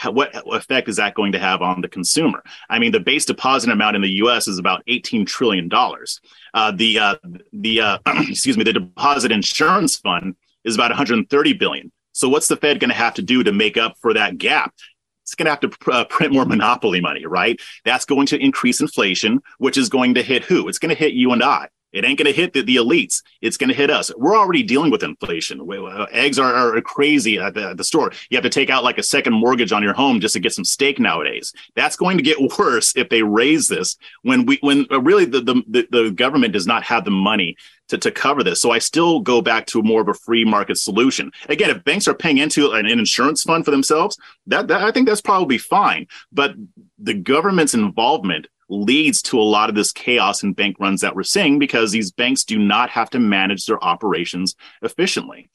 [0.07, 2.43] what effect is that going to have on the consumer?
[2.71, 4.49] I mean, the base deposit amount in the U.S.
[4.49, 6.21] is about eighteen trillion dollars.
[6.55, 7.17] Uh, the uh,
[7.53, 11.93] the uh, excuse me, the deposit insurance fund is about 130 billion.
[12.13, 14.75] So what's the Fed going to have to do to make up for that gap?
[15.23, 17.61] It's going to have to uh, print more monopoly money, right?
[17.85, 20.69] That's going to increase inflation, which is going to hit who?
[20.69, 21.69] It's going to hit you and I.
[21.93, 23.23] It ain't going to hit the, the, elites.
[23.41, 24.11] It's going to hit us.
[24.17, 25.61] We're already dealing with inflation.
[25.61, 28.13] Uh, eggs are, are crazy at the, at the, store.
[28.31, 30.53] You have to take out like a second mortgage on your home just to get
[30.53, 31.53] some steak nowadays.
[31.75, 35.41] That's going to get worse if they raise this when we when uh, really the,
[35.41, 37.57] the, the government does not have the money
[37.89, 38.61] to, to cover this.
[38.61, 41.33] So I still go back to more of a free market solution.
[41.49, 44.93] Again, if banks are paying into an, an insurance fund for themselves, that, that I
[44.93, 46.07] think that's probably fine.
[46.33, 46.55] But
[46.99, 51.23] the government's involvement leads to a lot of this chaos and bank runs that we're
[51.23, 55.51] seeing because these banks do not have to manage their operations efficiently.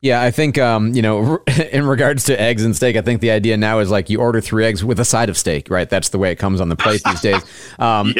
[0.00, 3.32] Yeah, I think um, you know, in regards to eggs and steak, I think the
[3.32, 5.90] idea now is like you order three eggs with a side of steak, right?
[5.90, 7.42] That's the way it comes on the plate these days.
[7.78, 8.14] Um,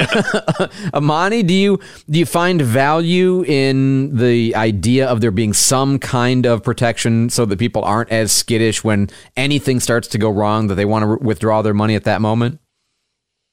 [0.94, 6.46] Amani, do you do you find value in the idea of there being some kind
[6.46, 10.76] of protection so that people aren't as skittish when anything starts to go wrong that
[10.76, 12.60] they want to withdraw their money at that moment?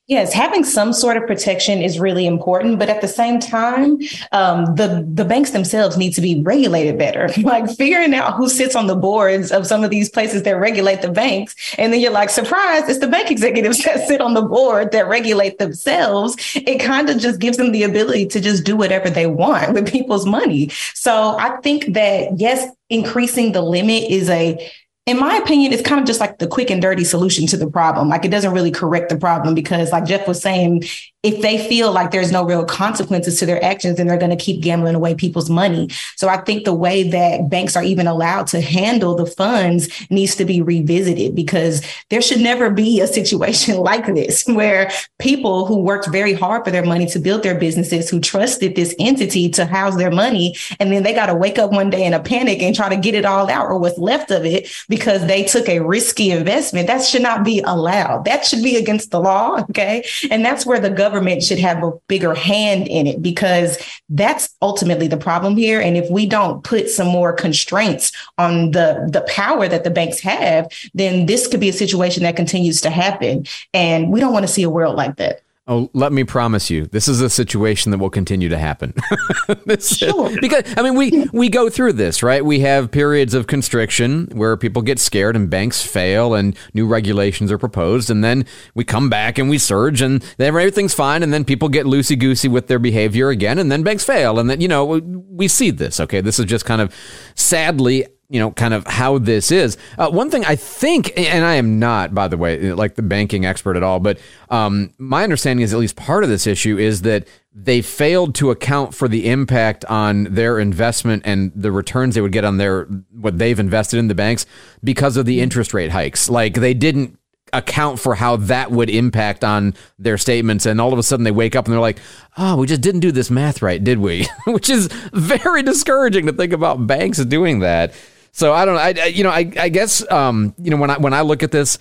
[0.07, 3.97] Yes, having some sort of protection is really important, but at the same time,
[4.31, 7.27] um, the the banks themselves need to be regulated better.
[7.41, 11.01] like figuring out who sits on the boards of some of these places that regulate
[11.01, 14.43] the banks, and then you're like, surprise, it's the bank executives that sit on the
[14.43, 16.35] board that regulate themselves.
[16.53, 19.91] It kind of just gives them the ability to just do whatever they want with
[19.91, 20.69] people's money.
[20.93, 24.71] So I think that yes, increasing the limit is a
[25.05, 27.69] in my opinion, it's kind of just like the quick and dirty solution to the
[27.69, 28.09] problem.
[28.09, 30.83] Like it doesn't really correct the problem because, like Jeff was saying,
[31.25, 34.43] if they feel like there's no real consequences to their actions, then they're going to
[34.43, 35.89] keep gambling away people's money.
[36.17, 40.35] So I think the way that banks are even allowed to handle the funds needs
[40.35, 45.81] to be revisited because there should never be a situation like this where people who
[45.81, 49.65] worked very hard for their money to build their businesses, who trusted this entity to
[49.65, 52.61] house their money, and then they got to wake up one day in a panic
[52.61, 55.67] and try to get it all out or what's left of it because they took
[55.67, 56.87] a risky investment.
[56.87, 58.23] That should not be allowed.
[58.23, 59.59] That should be against the law.
[59.69, 60.05] Okay.
[60.31, 63.77] And that's where the government should have a bigger hand in it because
[64.07, 65.81] that's ultimately the problem here.
[65.81, 70.21] And if we don't put some more constraints on the, the power that the banks
[70.21, 73.45] have, then this could be a situation that continues to happen.
[73.73, 75.41] And we don't want to see a world like that.
[75.67, 78.93] Oh, let me promise you, this is a situation that will continue to happen.
[79.79, 80.29] sure.
[80.39, 82.45] Because I mean, we we go through this, right?
[82.45, 87.51] We have periods of constriction where people get scared and banks fail, and new regulations
[87.51, 91.33] are proposed, and then we come back and we surge, and then everything's fine, and
[91.33, 94.61] then people get loosey goosey with their behavior again, and then banks fail, and then
[94.61, 95.99] you know we see this.
[95.99, 96.93] Okay, this is just kind of
[97.33, 99.77] sadly you know, kind of how this is.
[99.97, 103.45] Uh, one thing I think, and I am not, by the way, like the banking
[103.45, 107.03] expert at all, but um, my understanding is at least part of this issue is
[107.03, 112.21] that they failed to account for the impact on their investment and the returns they
[112.21, 114.45] would get on their what they've invested in the banks
[114.83, 116.29] because of the interest rate hikes.
[116.29, 117.17] Like they didn't
[117.53, 121.31] account for how that would impact on their statements and all of a sudden they
[121.31, 121.99] wake up and they're like
[122.37, 126.33] oh we just didn't do this math right did we which is very discouraging to
[126.33, 127.93] think about banks doing that
[128.35, 128.81] so I don't know.
[128.81, 131.51] I, you know, I, I guess, um, you know, when I, when I look at
[131.51, 131.77] this,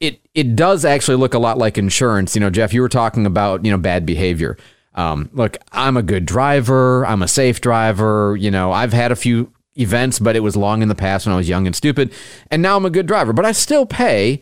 [0.00, 2.34] it, it does actually look a lot like insurance.
[2.34, 4.56] You know, Jeff, you were talking about, you know, bad behavior.
[4.94, 7.04] Um, look, I'm a good driver.
[7.04, 8.38] I'm a safe driver.
[8.40, 11.34] You know, I've had a few events, but it was long in the past when
[11.34, 12.10] I was young and stupid.
[12.50, 14.40] And now I'm a good driver, but I still pay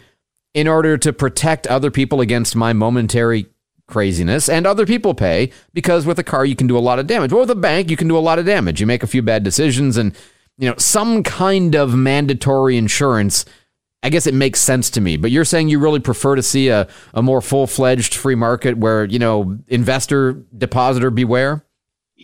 [0.54, 3.46] in order to protect other people against my momentary
[3.88, 7.08] craziness and other people pay because with a car you can do a lot of
[7.08, 7.32] damage.
[7.32, 8.80] Well, with a bank you can do a lot of damage.
[8.80, 10.14] You make a few bad decisions and
[10.58, 13.44] you know, some kind of mandatory insurance,
[14.02, 15.16] I guess it makes sense to me.
[15.16, 18.78] But you're saying you really prefer to see a, a more full fledged free market
[18.78, 21.65] where, you know, investor, depositor beware?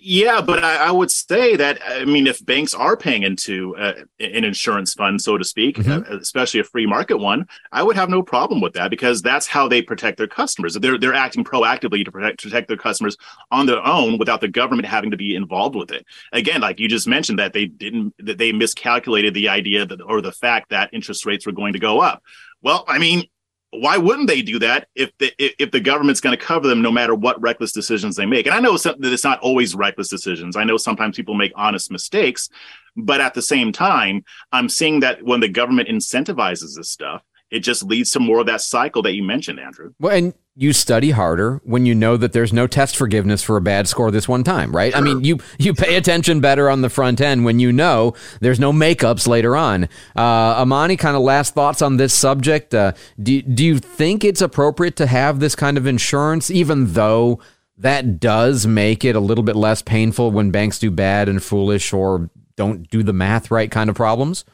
[0.05, 3.93] Yeah, but I, I, would say that I mean, if banks are paying into uh,
[4.19, 6.13] an insurance fund, so to speak, mm-hmm.
[6.13, 9.47] uh, especially a free market one, I would have no problem with that because that's
[9.47, 10.75] how they protect their customers.
[10.75, 13.17] They're they're acting proactively to protect protect their customers
[13.53, 16.05] on their own without the government having to be involved with it.
[16.33, 20.21] Again, like you just mentioned, that they didn't that they miscalculated the idea that or
[20.21, 22.25] the fact that interest rates were going to go up.
[22.61, 23.29] Well, I mean,
[23.73, 26.93] why wouldn't they do that if the if the government's going to cover them no
[26.93, 28.47] matter what reckless decisions they make?
[28.47, 30.57] And I know that it's not always reckless decisions.
[30.57, 32.51] I know sometimes people make honest mistakes,
[32.97, 37.61] but at the same time, I'm seeing that when the government incentivizes this stuff, it
[37.61, 39.95] just leads to more of that cycle that you mentioned, Andrew.
[39.99, 43.61] Well, and you study harder when you know that there's no test forgiveness for a
[43.61, 44.95] bad score this one time, right?
[44.95, 48.61] I mean, you you pay attention better on the front end when you know there's
[48.61, 49.85] no makeups later on.
[50.15, 52.75] Uh, Amani, kind of last thoughts on this subject.
[52.75, 57.41] Uh, do do you think it's appropriate to have this kind of insurance, even though
[57.79, 61.95] that does make it a little bit less painful when banks do bad and foolish
[61.95, 64.45] or don't do the math right kind of problems?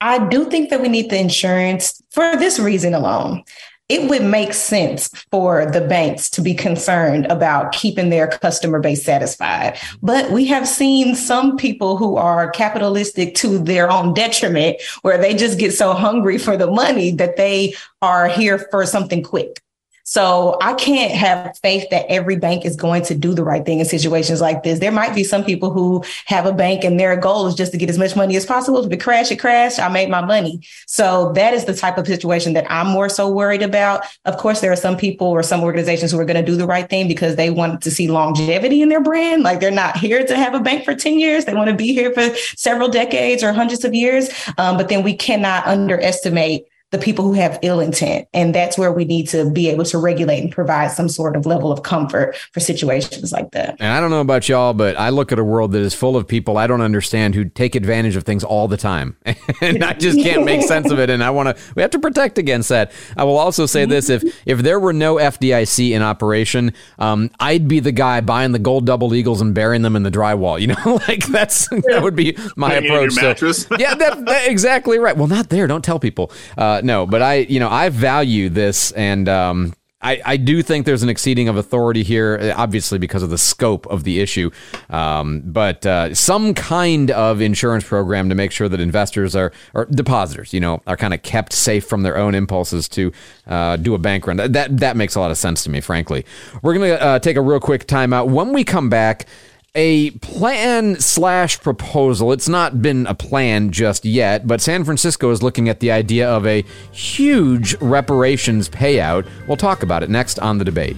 [0.00, 3.44] I do think that we need the insurance for this reason alone.
[3.90, 9.04] It would make sense for the banks to be concerned about keeping their customer base
[9.04, 9.78] satisfied.
[10.02, 15.34] But we have seen some people who are capitalistic to their own detriment, where they
[15.34, 19.60] just get so hungry for the money that they are here for something quick.
[20.06, 23.80] So I can't have faith that every bank is going to do the right thing
[23.80, 24.78] in situations like this.
[24.78, 27.78] There might be some people who have a bank and their goal is just to
[27.78, 28.84] get as much money as possible.
[28.84, 29.78] If it crash, it crash.
[29.78, 30.60] I made my money.
[30.86, 34.04] So that is the type of situation that I'm more so worried about.
[34.26, 36.66] Of course, there are some people or some organizations who are going to do the
[36.66, 39.42] right thing because they want to see longevity in their brand.
[39.42, 41.46] Like they're not here to have a bank for 10 years.
[41.46, 44.28] They want to be here for several decades or hundreds of years.
[44.58, 48.28] Um, but then we cannot underestimate the people who have ill intent.
[48.32, 51.44] And that's where we need to be able to regulate and provide some sort of
[51.44, 53.74] level of comfort for situations like that.
[53.80, 56.16] And I don't know about y'all, but I look at a world that is full
[56.16, 59.16] of people I don't understand who take advantage of things all the time.
[59.60, 61.10] and I just can't make sense of it.
[61.10, 62.92] And I want to, we have to protect against that.
[63.16, 67.66] I will also say this if, if there were no FDIC in operation, um, I'd
[67.66, 70.60] be the guy buying the gold double eagles and burying them in the drywall.
[70.60, 73.16] You know, like that's, that would be my Hanging approach.
[73.16, 73.62] your mattress.
[73.66, 75.16] So, yeah, that, that- exactly right.
[75.16, 75.66] Well, not there.
[75.66, 76.30] Don't tell people.
[76.56, 79.74] Uh, no, but I, you know, I value this, and um,
[80.04, 83.38] I, I do think there's an exceeding of authority here, uh, obviously because of the
[83.38, 84.50] scope of the issue.
[84.90, 89.86] Um, but uh, some kind of insurance program to make sure that investors are or
[89.86, 93.12] depositors, you know, are kind of kept safe from their own impulses to
[93.46, 94.36] uh, do a bank run.
[94.36, 96.26] That that makes a lot of sense to me, frankly.
[96.60, 98.28] We're gonna uh, take a real quick timeout.
[98.28, 99.26] When we come back
[99.74, 102.32] a plan slash proposal.
[102.32, 106.28] It's not been a plan just yet, but San Francisco is looking at the idea
[106.28, 109.28] of a huge reparations payout.
[109.48, 110.96] We'll talk about it next on the debate.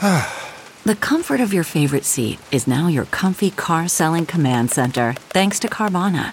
[0.84, 5.58] The comfort of your favorite seat is now your comfy car selling command center, thanks
[5.58, 6.32] to Carvana.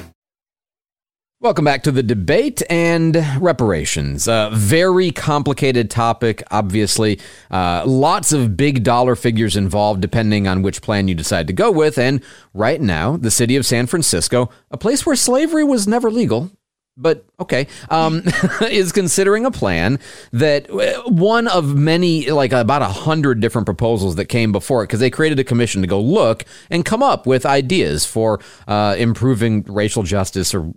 [1.41, 4.27] Welcome back to the debate and reparations.
[4.27, 7.19] Uh, very complicated topic, obviously.
[7.49, 11.71] Uh, lots of big dollar figures involved depending on which plan you decide to go
[11.71, 11.97] with.
[11.97, 12.23] And
[12.53, 16.51] right now, the city of San Francisco, a place where slavery was never legal,
[16.95, 18.21] but okay, um,
[18.69, 19.97] is considering a plan
[20.33, 24.89] that uh, one of many, like about a hundred different proposals that came before it,
[24.89, 28.93] because they created a commission to go look and come up with ideas for uh,
[28.95, 30.71] improving racial justice or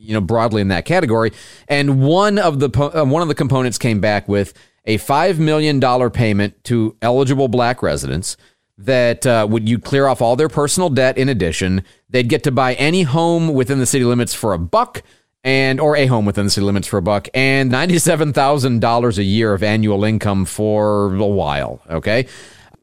[0.00, 1.32] you know broadly in that category.
[1.68, 5.78] And one of the uh, one of the components came back with a five million
[5.78, 8.36] dollar payment to eligible black residents
[8.78, 11.18] that uh, would you clear off all their personal debt.
[11.18, 15.02] In addition, they'd get to buy any home within the city limits for a buck.
[15.42, 18.80] And or a home within the city limits for a buck and ninety seven thousand
[18.80, 21.80] dollars a year of annual income for a while.
[21.88, 22.26] Okay,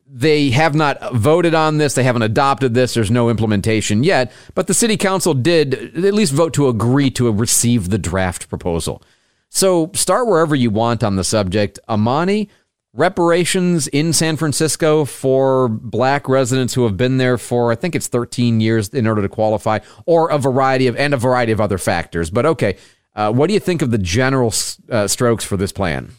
[0.09, 1.93] they have not voted on this.
[1.93, 2.93] They haven't adopted this.
[2.93, 4.31] There's no implementation yet.
[4.55, 9.03] But the city council did at least vote to agree to receive the draft proposal.
[9.49, 11.79] So start wherever you want on the subject.
[11.89, 12.49] Amani,
[12.93, 18.07] reparations in San Francisco for black residents who have been there for, I think it's
[18.07, 21.77] 13 years in order to qualify, or a variety of, and a variety of other
[21.77, 22.29] factors.
[22.29, 22.77] But okay,
[23.15, 24.53] uh, what do you think of the general
[24.89, 26.11] uh, strokes for this plan?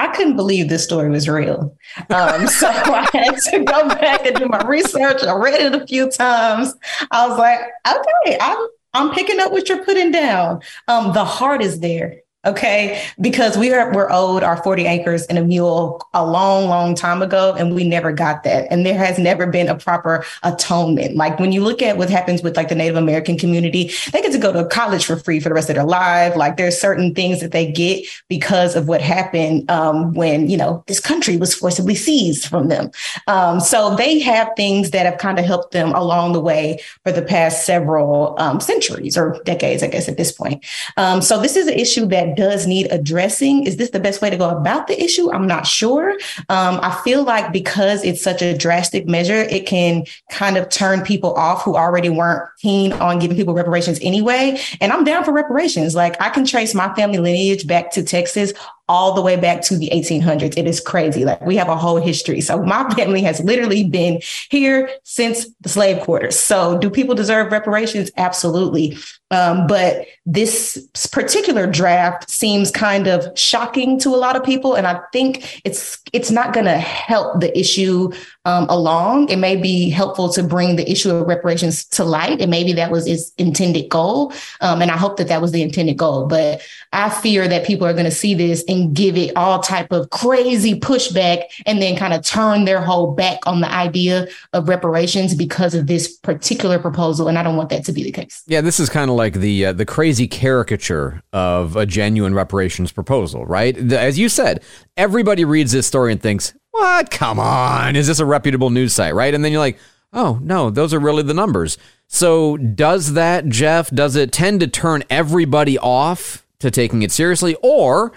[0.00, 1.76] I couldn't believe this story was real.
[2.08, 5.22] Um, so I had to go back and do my research.
[5.22, 6.74] I read it a few times.
[7.10, 10.62] I was like, okay, I'm I'm picking up what you're putting down.
[10.88, 12.22] Um, the heart is there.
[12.46, 16.94] Okay, because we are we're owed our 40 acres and a mule a long, long
[16.94, 18.66] time ago, and we never got that.
[18.70, 21.16] And there has never been a proper atonement.
[21.16, 24.32] Like when you look at what happens with like the Native American community, they get
[24.32, 26.34] to go to college for free for the rest of their life.
[26.34, 30.82] Like there's certain things that they get because of what happened um, when you know
[30.86, 32.90] this country was forcibly seized from them.
[33.26, 37.12] Um, so they have things that have kind of helped them along the way for
[37.12, 40.64] the past several um, centuries or decades, I guess, at this point.
[40.96, 43.66] Um, so this is an issue that does need addressing.
[43.66, 45.30] Is this the best way to go about the issue?
[45.32, 46.12] I'm not sure.
[46.48, 51.02] Um, I feel like because it's such a drastic measure, it can kind of turn
[51.02, 54.60] people off who already weren't keen on giving people reparations anyway.
[54.80, 55.94] And I'm down for reparations.
[55.94, 58.52] Like I can trace my family lineage back to Texas
[58.90, 60.58] all the way back to the 1800s.
[60.58, 61.24] It is crazy.
[61.24, 62.40] Like we have a whole history.
[62.40, 64.20] So my family has literally been
[64.50, 66.36] here since the slave quarters.
[66.36, 68.10] So do people deserve reparations?
[68.16, 68.98] Absolutely.
[69.30, 74.88] Um, but this particular draft seems kind of shocking to a lot of people, and
[74.88, 78.10] I think it's it's not going to help the issue
[78.44, 79.28] um, along.
[79.28, 82.90] It may be helpful to bring the issue of reparations to light, and maybe that
[82.90, 84.32] was its intended goal.
[84.60, 86.26] Um, and I hope that that was the intended goal.
[86.26, 86.62] But
[86.92, 90.10] I fear that people are going to see this and give it all type of
[90.10, 95.34] crazy pushback, and then kind of turn their whole back on the idea of reparations
[95.34, 97.28] because of this particular proposal.
[97.28, 98.42] And I don't want that to be the case.
[98.46, 102.92] Yeah, this is kind of like the uh, the crazy caricature of a genuine reparations
[102.92, 103.76] proposal, right?
[103.92, 104.62] As you said,
[104.96, 107.10] everybody reads this story and thinks, "What?
[107.10, 107.96] Come on!
[107.96, 109.34] Is this a reputable news site?" Right?
[109.34, 109.78] And then you're like,
[110.12, 113.90] "Oh no, those are really the numbers." So does that, Jeff?
[113.90, 118.12] Does it tend to turn everybody off to taking it seriously, or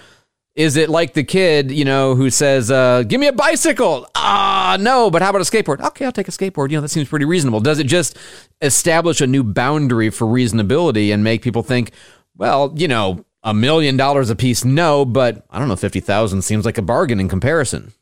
[0.56, 4.08] is it like the kid, you know, who says, uh, "Give me a bicycle"?
[4.16, 5.82] Ah, no, but how about a skateboard?
[5.84, 6.70] Okay, I'll take a skateboard.
[6.70, 7.60] You know, that seems pretty reasonable.
[7.60, 8.18] Does it just
[8.62, 11.92] establish a new boundary for reasonability and make people think,
[12.38, 14.64] well, you know, a million dollars a piece?
[14.64, 17.94] No, but I don't know, fifty thousand seems like a bargain in comparison.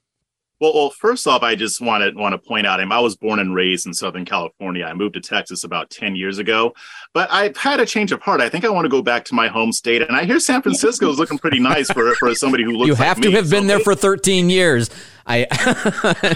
[0.62, 3.40] Well, well, first off, I just want to want to point out, I was born
[3.40, 4.86] and raised in Southern California.
[4.86, 6.76] I moved to Texas about ten years ago,
[7.16, 8.42] but I've had a change of heart.
[8.42, 10.62] I think I want to go back to my home state, and I hear San
[10.62, 12.90] Francisco is looking pretty nice for for somebody who looks.
[12.90, 13.36] You have like to me.
[13.38, 14.92] have been So there for thirteen years.
[15.26, 15.48] I,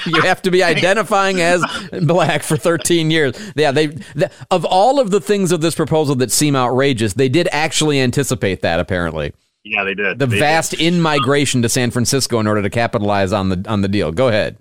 [0.05, 1.63] you have to be identifying as
[2.03, 3.35] black for 13 years.
[3.55, 7.27] Yeah, they the, of all of the things of this proposal that seem outrageous, they
[7.27, 8.79] did actually anticipate that.
[8.79, 9.33] Apparently,
[9.65, 10.19] Yeah, they did.
[10.19, 13.81] the They vast in migration to San Francisco in order to capitalize on the on
[13.81, 14.11] the deal.
[14.11, 14.57] Go ahead.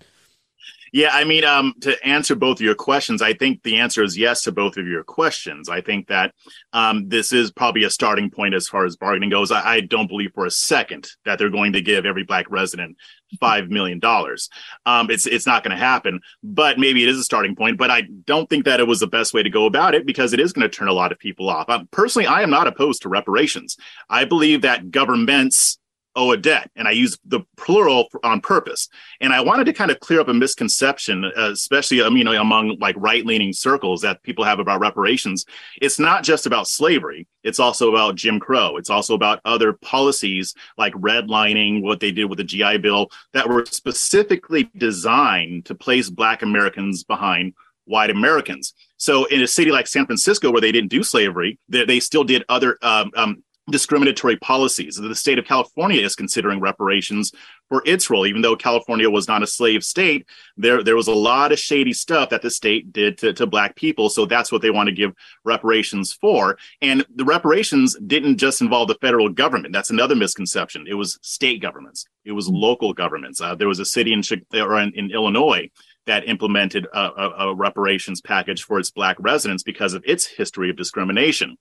[0.94, 4.16] Yeah, I mean, um, to answer both of your questions, I think the answer is
[4.16, 5.68] yes to both of your questions.
[5.68, 6.32] I think that
[6.72, 9.50] um, this is probably a starting point as far as bargaining goes.
[9.50, 12.96] I, I don't believe for a second that they're going to give every black resident
[13.40, 14.48] five million dollars.
[14.86, 17.76] Um, it's it's not going to happen, but maybe it is a starting point.
[17.76, 20.32] But I don't think that it was the best way to go about it because
[20.32, 21.68] it is going to turn a lot of people off.
[21.68, 23.76] Um, personally, I am not opposed to reparations.
[24.08, 25.76] I believe that governments
[26.16, 26.70] owe a debt.
[26.76, 28.88] And I use the plural on purpose.
[29.20, 32.40] And I wanted to kind of clear up a misconception, uh, especially um, you know,
[32.40, 35.44] among like right leaning circles that people have about reparations.
[35.80, 38.76] It's not just about slavery, it's also about Jim Crow.
[38.76, 43.48] It's also about other policies like redlining, what they did with the GI Bill, that
[43.48, 47.54] were specifically designed to place Black Americans behind
[47.84, 48.74] white Americans.
[48.96, 52.24] So in a city like San Francisco, where they didn't do slavery, they, they still
[52.24, 54.96] did other um, um, discriminatory policies.
[54.96, 57.32] The state of California is considering reparations
[57.68, 60.26] for its role, even though California was not a slave state.
[60.56, 63.74] There, there was a lot of shady stuff that the state did to, to black
[63.74, 64.10] people.
[64.10, 65.12] So that's what they want to give
[65.44, 66.58] reparations for.
[66.82, 69.72] And the reparations didn't just involve the federal government.
[69.72, 70.86] That's another misconception.
[70.86, 72.06] It was state governments.
[72.24, 73.40] It was local governments.
[73.40, 74.22] Uh, there was a city in,
[74.60, 75.70] or in, in Illinois
[76.06, 80.68] that implemented a, a, a reparations package for its black residents because of its history
[80.68, 81.56] of discrimination.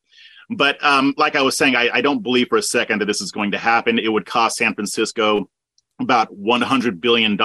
[0.49, 3.21] But um, like I was saying, I, I don't believe for a second that this
[3.21, 3.99] is going to happen.
[3.99, 5.49] It would cost San Francisco
[5.99, 7.37] about $100 billion,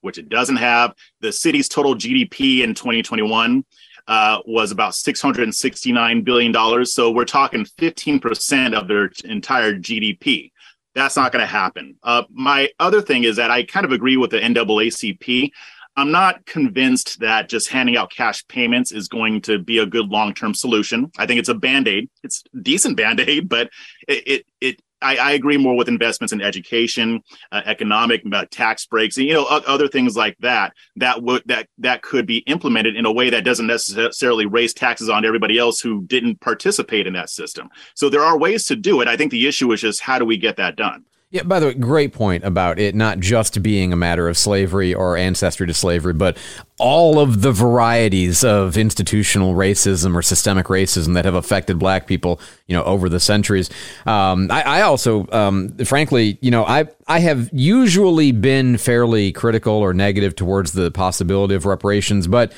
[0.00, 0.94] which it doesn't have.
[1.20, 3.64] The city's total GDP in 2021
[4.06, 6.86] uh, was about $669 billion.
[6.86, 10.52] So we're talking 15% of their entire GDP.
[10.94, 11.96] That's not going to happen.
[12.02, 15.52] Uh, my other thing is that I kind of agree with the NAACP.
[15.96, 20.08] I'm not convinced that just handing out cash payments is going to be a good
[20.08, 21.10] long-term solution.
[21.18, 22.08] I think it's a band-aid.
[22.22, 23.70] It's a decent band-aid, but
[24.08, 27.22] it it, it I, I agree more with investments in education,
[27.52, 30.74] uh, economic uh, tax breaks, and you know other things like that.
[30.96, 35.08] That would that that could be implemented in a way that doesn't necessarily raise taxes
[35.08, 37.70] on everybody else who didn't participate in that system.
[37.94, 39.08] So there are ways to do it.
[39.08, 41.04] I think the issue is just how do we get that done.
[41.32, 44.92] Yeah, by the way, great point about it not just being a matter of slavery
[44.92, 46.36] or ancestry to slavery, but
[46.80, 52.40] all of the varieties of institutional racism or systemic racism that have affected black people,
[52.66, 53.70] you know, over the centuries.
[54.06, 59.74] Um, I, I also, um, frankly, you know, I, I have usually been fairly critical
[59.74, 62.52] or negative towards the possibility of reparations, but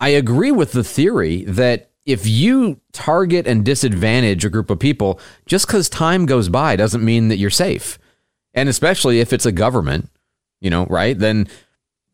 [0.00, 5.20] I agree with the theory that if you target and disadvantage a group of people,
[5.46, 7.96] just because time goes by doesn't mean that you're safe.
[8.58, 10.10] And especially if it's a government,
[10.60, 11.18] you know, right?
[11.18, 11.48] Then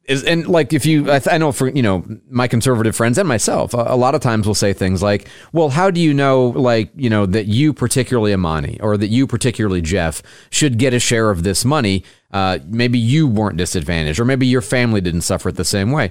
[0.04, 3.16] is and like if you, I, th- I know for you know my conservative friends
[3.16, 6.12] and myself, a, a lot of times we'll say things like, "Well, how do you
[6.12, 10.92] know, like you know, that you particularly Amani or that you particularly Jeff should get
[10.92, 12.04] a share of this money?
[12.30, 16.10] Uh, maybe you weren't disadvantaged, or maybe your family didn't suffer it the same way."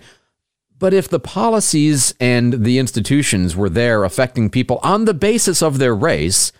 [0.80, 5.78] But if the policies and the institutions were there affecting people on the basis of
[5.78, 6.52] their race,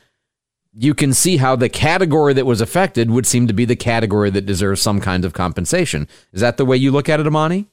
[0.76, 4.30] you can see how the category that was affected would seem to be the category
[4.32, 6.08] that deserves some kind of compensation.
[6.32, 7.68] Is that the way you look at it, Amani?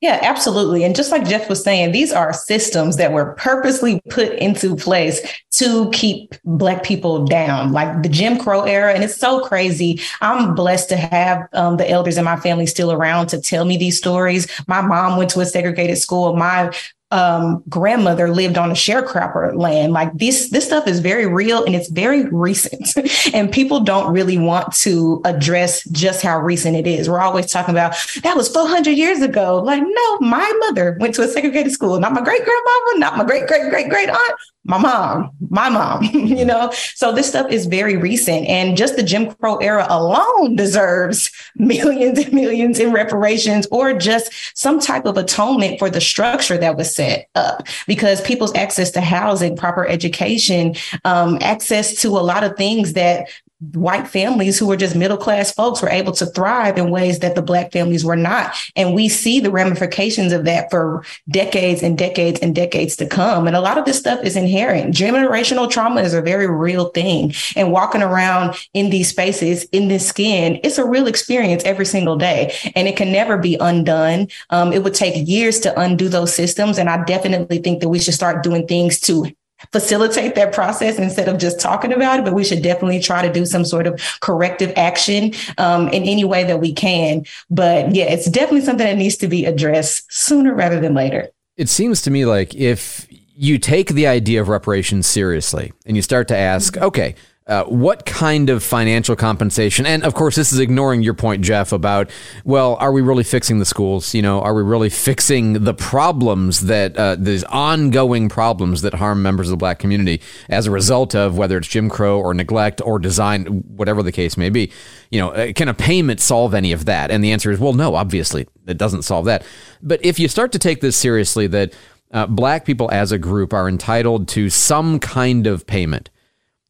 [0.00, 0.84] Yeah, absolutely.
[0.84, 5.20] And just like Jeff was saying, these are systems that were purposely put into place
[5.52, 8.92] to keep Black people down, like the Jim Crow era.
[8.92, 10.00] And it's so crazy.
[10.20, 13.76] I'm blessed to have um, the elders in my family still around to tell me
[13.76, 14.48] these stories.
[14.68, 16.36] My mom went to a segregated school.
[16.36, 16.72] My
[17.10, 19.92] um, grandmother lived on a sharecropper land.
[19.92, 22.94] Like this, this stuff is very real and it's very recent.
[23.34, 27.08] and people don't really want to address just how recent it is.
[27.08, 29.62] We're always talking about that was 400 years ago.
[29.62, 33.24] Like, no, my mother went to a segregated school, not my great grandmama, not my
[33.24, 34.34] great great great great aunt
[34.68, 36.70] my mom, my mom, you know?
[36.94, 38.46] So this stuff is very recent.
[38.46, 44.30] And just the Jim Crow era alone deserves millions and millions in reparations or just
[44.56, 49.00] some type of atonement for the structure that was set up because people's access to
[49.00, 53.28] housing, proper education, um, access to a lot of things that
[53.72, 57.34] white families who were just middle class folks were able to thrive in ways that
[57.34, 58.54] the black families were not.
[58.76, 63.46] And we see the ramifications of that for decades and decades and decades to come.
[63.46, 64.94] And a lot of this stuff is inherent.
[64.94, 67.34] Generational trauma is a very real thing.
[67.56, 72.16] And walking around in these spaces in this skin it's a real experience every single
[72.16, 72.54] day.
[72.76, 74.28] And it can never be undone.
[74.50, 76.78] Um, it would take years to undo those systems.
[76.78, 79.32] And i definitely think that we should start doing things to
[79.72, 83.32] facilitate that process instead of just talking about it, but we should definitely try to
[83.32, 87.24] do some sort of corrective action um, in any way that we can.
[87.50, 91.28] But yeah, it's definitely something that needs to be addressed sooner rather than later.
[91.56, 96.02] It seems to me like if you take the idea of reparations seriously and you
[96.02, 97.14] start to ask, okay,
[97.48, 99.86] uh, what kind of financial compensation?
[99.86, 102.10] And of course, this is ignoring your point, Jeff, about
[102.44, 104.14] well, are we really fixing the schools?
[104.14, 109.22] You know, are we really fixing the problems that uh, these ongoing problems that harm
[109.22, 110.20] members of the black community
[110.50, 114.36] as a result of whether it's Jim Crow or neglect or design, whatever the case
[114.36, 114.70] may be?
[115.10, 117.10] You know, uh, can a payment solve any of that?
[117.10, 117.94] And the answer is well, no.
[117.94, 119.42] Obviously, it doesn't solve that.
[119.82, 121.72] But if you start to take this seriously, that
[122.12, 126.10] uh, black people as a group are entitled to some kind of payment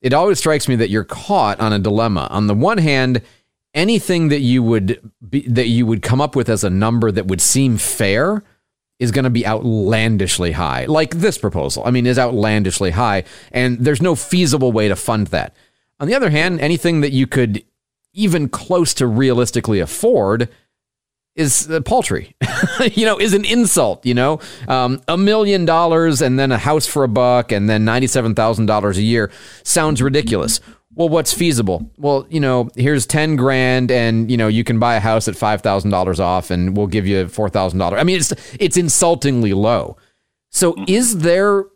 [0.00, 2.28] it always strikes me that you're caught on a dilemma.
[2.30, 3.22] On the one hand,
[3.74, 7.26] anything that you would be, that you would come up with as a number that
[7.26, 8.42] would seem fair
[8.98, 10.84] is going to be outlandishly high.
[10.86, 15.28] Like this proposal, I mean, is outlandishly high, and there's no feasible way to fund
[15.28, 15.54] that.
[16.00, 17.64] On the other hand, anything that you could
[18.12, 20.48] even close to realistically afford
[21.38, 22.34] is uh, paltry,
[22.92, 26.86] you know, is an insult, you know, um, a million dollars and then a house
[26.86, 29.30] for a buck and then $97,000 a year
[29.62, 30.60] sounds ridiculous.
[30.94, 31.88] Well, what's feasible?
[31.96, 35.34] Well, you know, here's 10 grand and, you know, you can buy a house at
[35.34, 37.96] $5,000 off and we'll give you $4,000.
[37.96, 39.96] I mean, it's, it's insultingly low.
[40.50, 41.66] So is there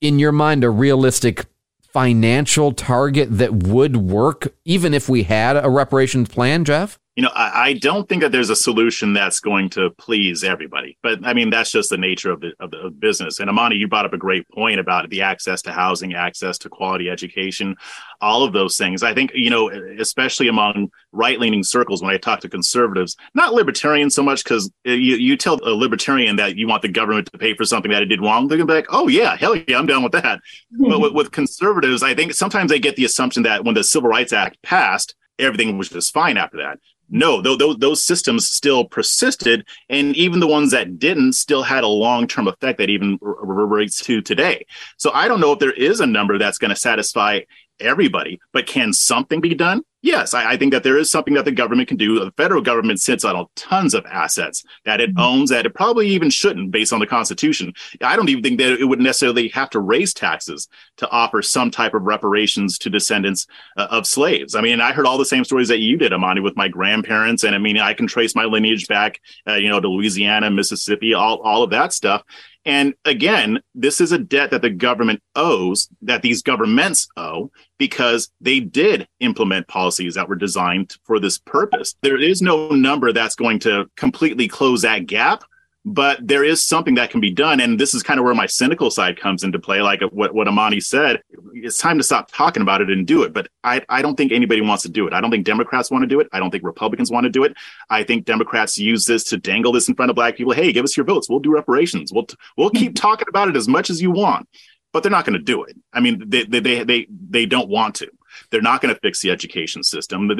[0.00, 1.44] in your mind a realistic
[1.92, 6.98] financial target that would work even if we had a reparations plan, Jeff?
[7.20, 10.96] You know, I, I, don't think that there's a solution that's going to please everybody.
[11.02, 13.40] But I mean, that's just the nature of the, of the of business.
[13.40, 16.70] And Amani, you brought up a great point about the access to housing, access to
[16.70, 17.76] quality education,
[18.22, 19.02] all of those things.
[19.02, 23.52] I think, you know, especially among right leaning circles, when I talk to conservatives, not
[23.52, 27.36] libertarians so much, because you, you tell a libertarian that you want the government to
[27.36, 29.54] pay for something that it did wrong, they're going to be like, oh, yeah, hell
[29.54, 30.38] yeah, I'm down with that.
[30.72, 30.88] Mm-hmm.
[30.88, 34.08] But with, with conservatives, I think sometimes they get the assumption that when the Civil
[34.08, 36.78] Rights Act passed, everything was just fine after that
[37.10, 39.66] no, those, those systems still persisted.
[39.88, 44.00] And even the ones that didn't still had a long term effect that even reverberates
[44.04, 44.64] to today.
[44.96, 47.40] So I don't know if there is a number that's going to satisfy
[47.80, 49.82] everybody, but can something be done?
[50.02, 52.18] Yes, I, I, think that there is something that the government can do.
[52.18, 55.20] The federal government sits on tons of assets that it mm-hmm.
[55.20, 57.74] owns that it probably even shouldn't based on the Constitution.
[58.00, 61.70] I don't even think that it would necessarily have to raise taxes to offer some
[61.70, 63.46] type of reparations to descendants
[63.76, 64.54] uh, of slaves.
[64.54, 67.44] I mean, I heard all the same stories that you did, Amani, with my grandparents.
[67.44, 71.12] And I mean, I can trace my lineage back, uh, you know, to Louisiana, Mississippi,
[71.12, 72.22] all, all of that stuff.
[72.64, 78.30] And again, this is a debt that the government owes, that these governments owe, because
[78.40, 81.94] they did implement policies that were designed for this purpose.
[82.02, 85.42] There is no number that's going to completely close that gap,
[85.90, 87.58] but there is something that can be done.
[87.58, 89.82] And this is kind of where my cynical side comes into play.
[89.82, 91.20] Like what, what Amani said,
[91.52, 93.32] it's time to stop talking about it and do it.
[93.32, 95.12] But I, I don't think anybody wants to do it.
[95.12, 96.28] I don't think Democrats want to do it.
[96.32, 97.56] I don't think Republicans want to do it.
[97.90, 100.52] I think Democrats use this to dangle this in front of black people.
[100.52, 101.28] Hey, give us your votes.
[101.28, 102.12] We'll do reparations.
[102.12, 104.48] We'll, we'll keep talking about it as much as you want,
[104.92, 105.76] but they're not going to do it.
[105.92, 108.08] I mean, they, they, they, they, they don't want to.
[108.50, 110.30] They're not going to fix the education system.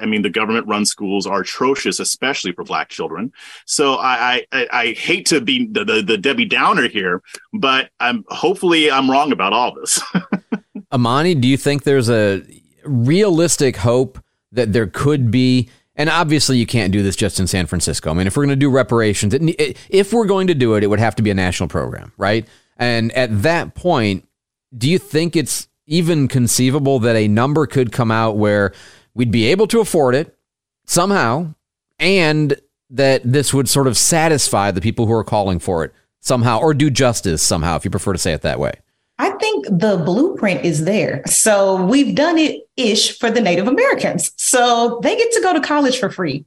[0.00, 3.32] I mean, the government run schools are atrocious, especially for black children.
[3.66, 7.22] So I, I, I hate to be the, the, the Debbie Downer here,
[7.52, 10.00] but I'm hopefully I'm wrong about all this.
[10.92, 12.42] Amani, do you think there's a
[12.84, 14.22] realistic hope
[14.52, 15.68] that there could be?
[15.96, 18.10] And obviously, you can't do this just in San Francisco.
[18.10, 20.82] I mean, if we're going to do reparations, it, if we're going to do it,
[20.82, 22.46] it would have to be a national program, right?
[22.76, 24.26] And at that point,
[24.76, 28.72] do you think it's even conceivable that a number could come out where
[29.14, 30.36] we'd be able to afford it
[30.86, 31.54] somehow
[31.98, 32.60] and
[32.90, 36.74] that this would sort of satisfy the people who are calling for it somehow or
[36.74, 38.72] do justice somehow, if you prefer to say it that way?
[39.18, 41.22] I think the blueprint is there.
[41.26, 44.32] So we've done it ish for the Native Americans.
[44.36, 46.44] So they get to go to college for free.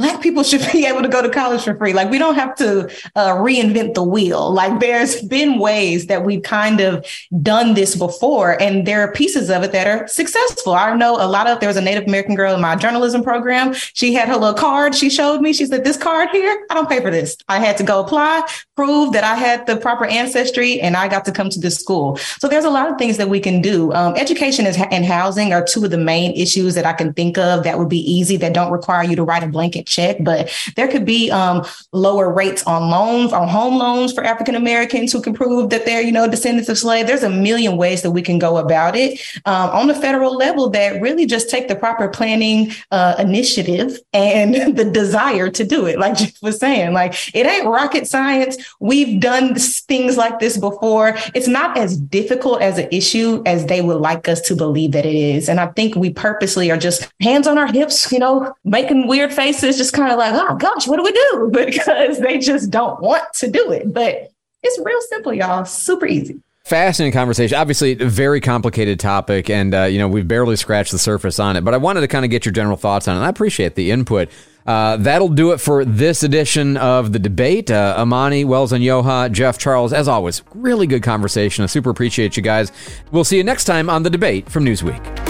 [0.00, 1.92] Black people should be able to go to college for free.
[1.92, 2.86] Like we don't have to
[3.16, 4.50] uh, reinvent the wheel.
[4.50, 7.04] Like there's been ways that we've kind of
[7.42, 10.72] done this before, and there are pieces of it that are successful.
[10.72, 11.60] I know a lot of.
[11.60, 13.74] There was a Native American girl in my journalism program.
[13.74, 14.94] She had her little card.
[14.94, 15.52] She showed me.
[15.52, 17.36] She said, "This card here, I don't pay for this.
[17.50, 18.46] I had to go apply,
[18.76, 22.16] prove that I had the proper ancestry, and I got to come to this school."
[22.38, 23.92] So there's a lot of things that we can do.
[23.92, 27.64] Um, education and housing are two of the main issues that I can think of
[27.64, 30.88] that would be easy that don't require you to write a blanket check, but there
[30.88, 35.34] could be um, lower rates on loans, on home loans for African Americans who can
[35.34, 37.08] prove that they're, you know, descendants of slaves.
[37.08, 40.70] There's a million ways that we can go about it um, on the federal level
[40.70, 45.98] that really just take the proper planning uh, initiative and the desire to do it.
[45.98, 48.56] Like Jeff was saying, like it ain't rocket science.
[48.80, 51.16] We've done things like this before.
[51.34, 55.06] It's not as difficult as an issue as they would like us to believe that
[55.06, 55.48] it is.
[55.48, 59.32] And I think we purposely are just hands on our hips, you know, making weird
[59.32, 61.50] faces, just kind of like, oh gosh, what do we do?
[61.70, 63.92] Because they just don't want to do it.
[63.92, 64.30] But
[64.62, 65.64] it's real simple, y'all.
[65.64, 66.40] Super easy.
[66.64, 67.56] Fascinating conversation.
[67.56, 71.56] Obviously, a very complicated topic, and uh, you know we've barely scratched the surface on
[71.56, 71.62] it.
[71.64, 73.24] But I wanted to kind of get your general thoughts on it.
[73.24, 74.28] I appreciate the input.
[74.66, 77.70] Uh, that'll do it for this edition of the debate.
[77.70, 81.64] Uh, Amani, Wells, Onyioha, Jeff, Charles, as always, really good conversation.
[81.64, 82.70] I super appreciate you guys.
[83.10, 85.29] We'll see you next time on the debate from Newsweek.